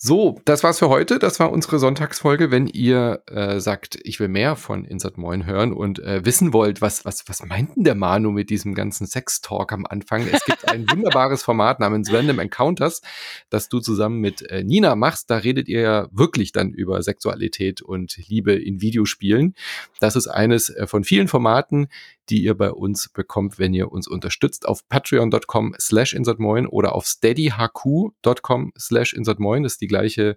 [0.00, 1.18] So, das war's für heute.
[1.18, 2.52] Das war unsere Sonntagsfolge.
[2.52, 6.80] Wenn ihr äh, sagt, ich will mehr von Insert Moin hören und äh, wissen wollt,
[6.80, 10.24] was, was, was meint denn der Manu mit diesem ganzen Sex-Talk am Anfang?
[10.30, 13.02] Es gibt ein wunderbares Format namens Random Encounters,
[13.50, 15.30] das du zusammen mit äh, Nina machst.
[15.30, 19.56] Da redet ihr ja wirklich dann über Sexualität und Liebe in Videospielen.
[19.98, 21.88] Das ist eines äh, von vielen Formaten,
[22.30, 27.06] die ihr bei uns bekommt, wenn ihr uns unterstützt auf patreon.com slash insertmoin oder auf
[27.06, 29.62] steadyhq.com slash insertmoin.
[29.62, 30.36] Das ist die gleiche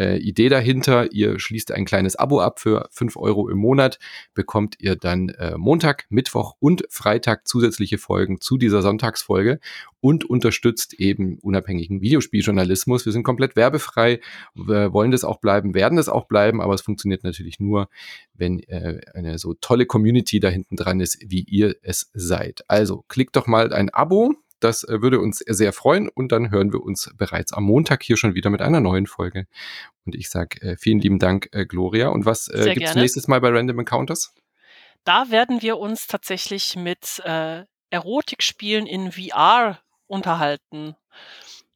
[0.00, 1.12] äh, Idee dahinter.
[1.12, 3.98] Ihr schließt ein kleines Abo ab für fünf Euro im Monat,
[4.32, 9.60] bekommt ihr dann äh, Montag, Mittwoch und Freitag zusätzliche Folgen zu dieser Sonntagsfolge
[10.00, 13.04] und unterstützt eben unabhängigen Videospieljournalismus.
[13.04, 14.20] Wir sind komplett werbefrei,
[14.54, 17.88] wollen das auch bleiben, werden das auch bleiben, aber es funktioniert natürlich nur,
[18.32, 22.64] wenn äh, eine so tolle Community da hinten dran ist, wie ihr es seid.
[22.68, 26.72] Also klickt doch mal ein Abo, das äh, würde uns sehr freuen und dann hören
[26.72, 29.46] wir uns bereits am Montag hier schon wieder mit einer neuen Folge.
[30.04, 32.08] Und ich sage äh, vielen lieben Dank, äh, Gloria.
[32.08, 34.34] Und was äh, gibt es nächstes Mal bei Random Encounters?
[35.04, 40.96] Da werden wir uns tatsächlich mit äh, Erotikspielen in VR unterhalten.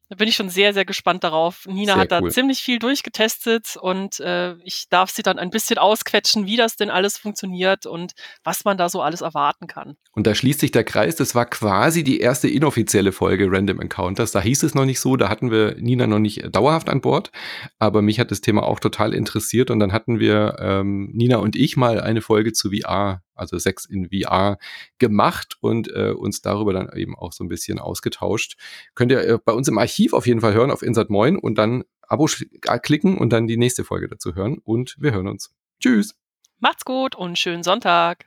[0.09, 1.65] Da bin ich schon sehr, sehr gespannt darauf.
[1.65, 2.31] Nina sehr hat da cool.
[2.31, 6.91] ziemlich viel durchgetestet und äh, ich darf sie dann ein bisschen ausquetschen, wie das denn
[6.91, 9.95] alles funktioniert und was man da so alles erwarten kann.
[10.11, 11.15] Und da schließt sich der Kreis.
[11.15, 14.31] Das war quasi die erste inoffizielle Folge Random Encounters.
[14.31, 17.31] Da hieß es noch nicht so, da hatten wir Nina noch nicht dauerhaft an Bord.
[17.79, 21.55] Aber mich hat das Thema auch total interessiert und dann hatten wir ähm, Nina und
[21.55, 24.57] ich mal eine Folge zu VR also Sex in VR
[24.97, 28.57] gemacht und äh, uns darüber dann eben auch so ein bisschen ausgetauscht.
[28.95, 31.57] Könnt ihr äh, bei uns im Archiv auf jeden Fall hören, auf Insert Moin und
[31.57, 35.53] dann Abo äh, klicken und dann die nächste Folge dazu hören und wir hören uns.
[35.79, 36.15] Tschüss.
[36.59, 38.25] Macht's gut und schönen Sonntag.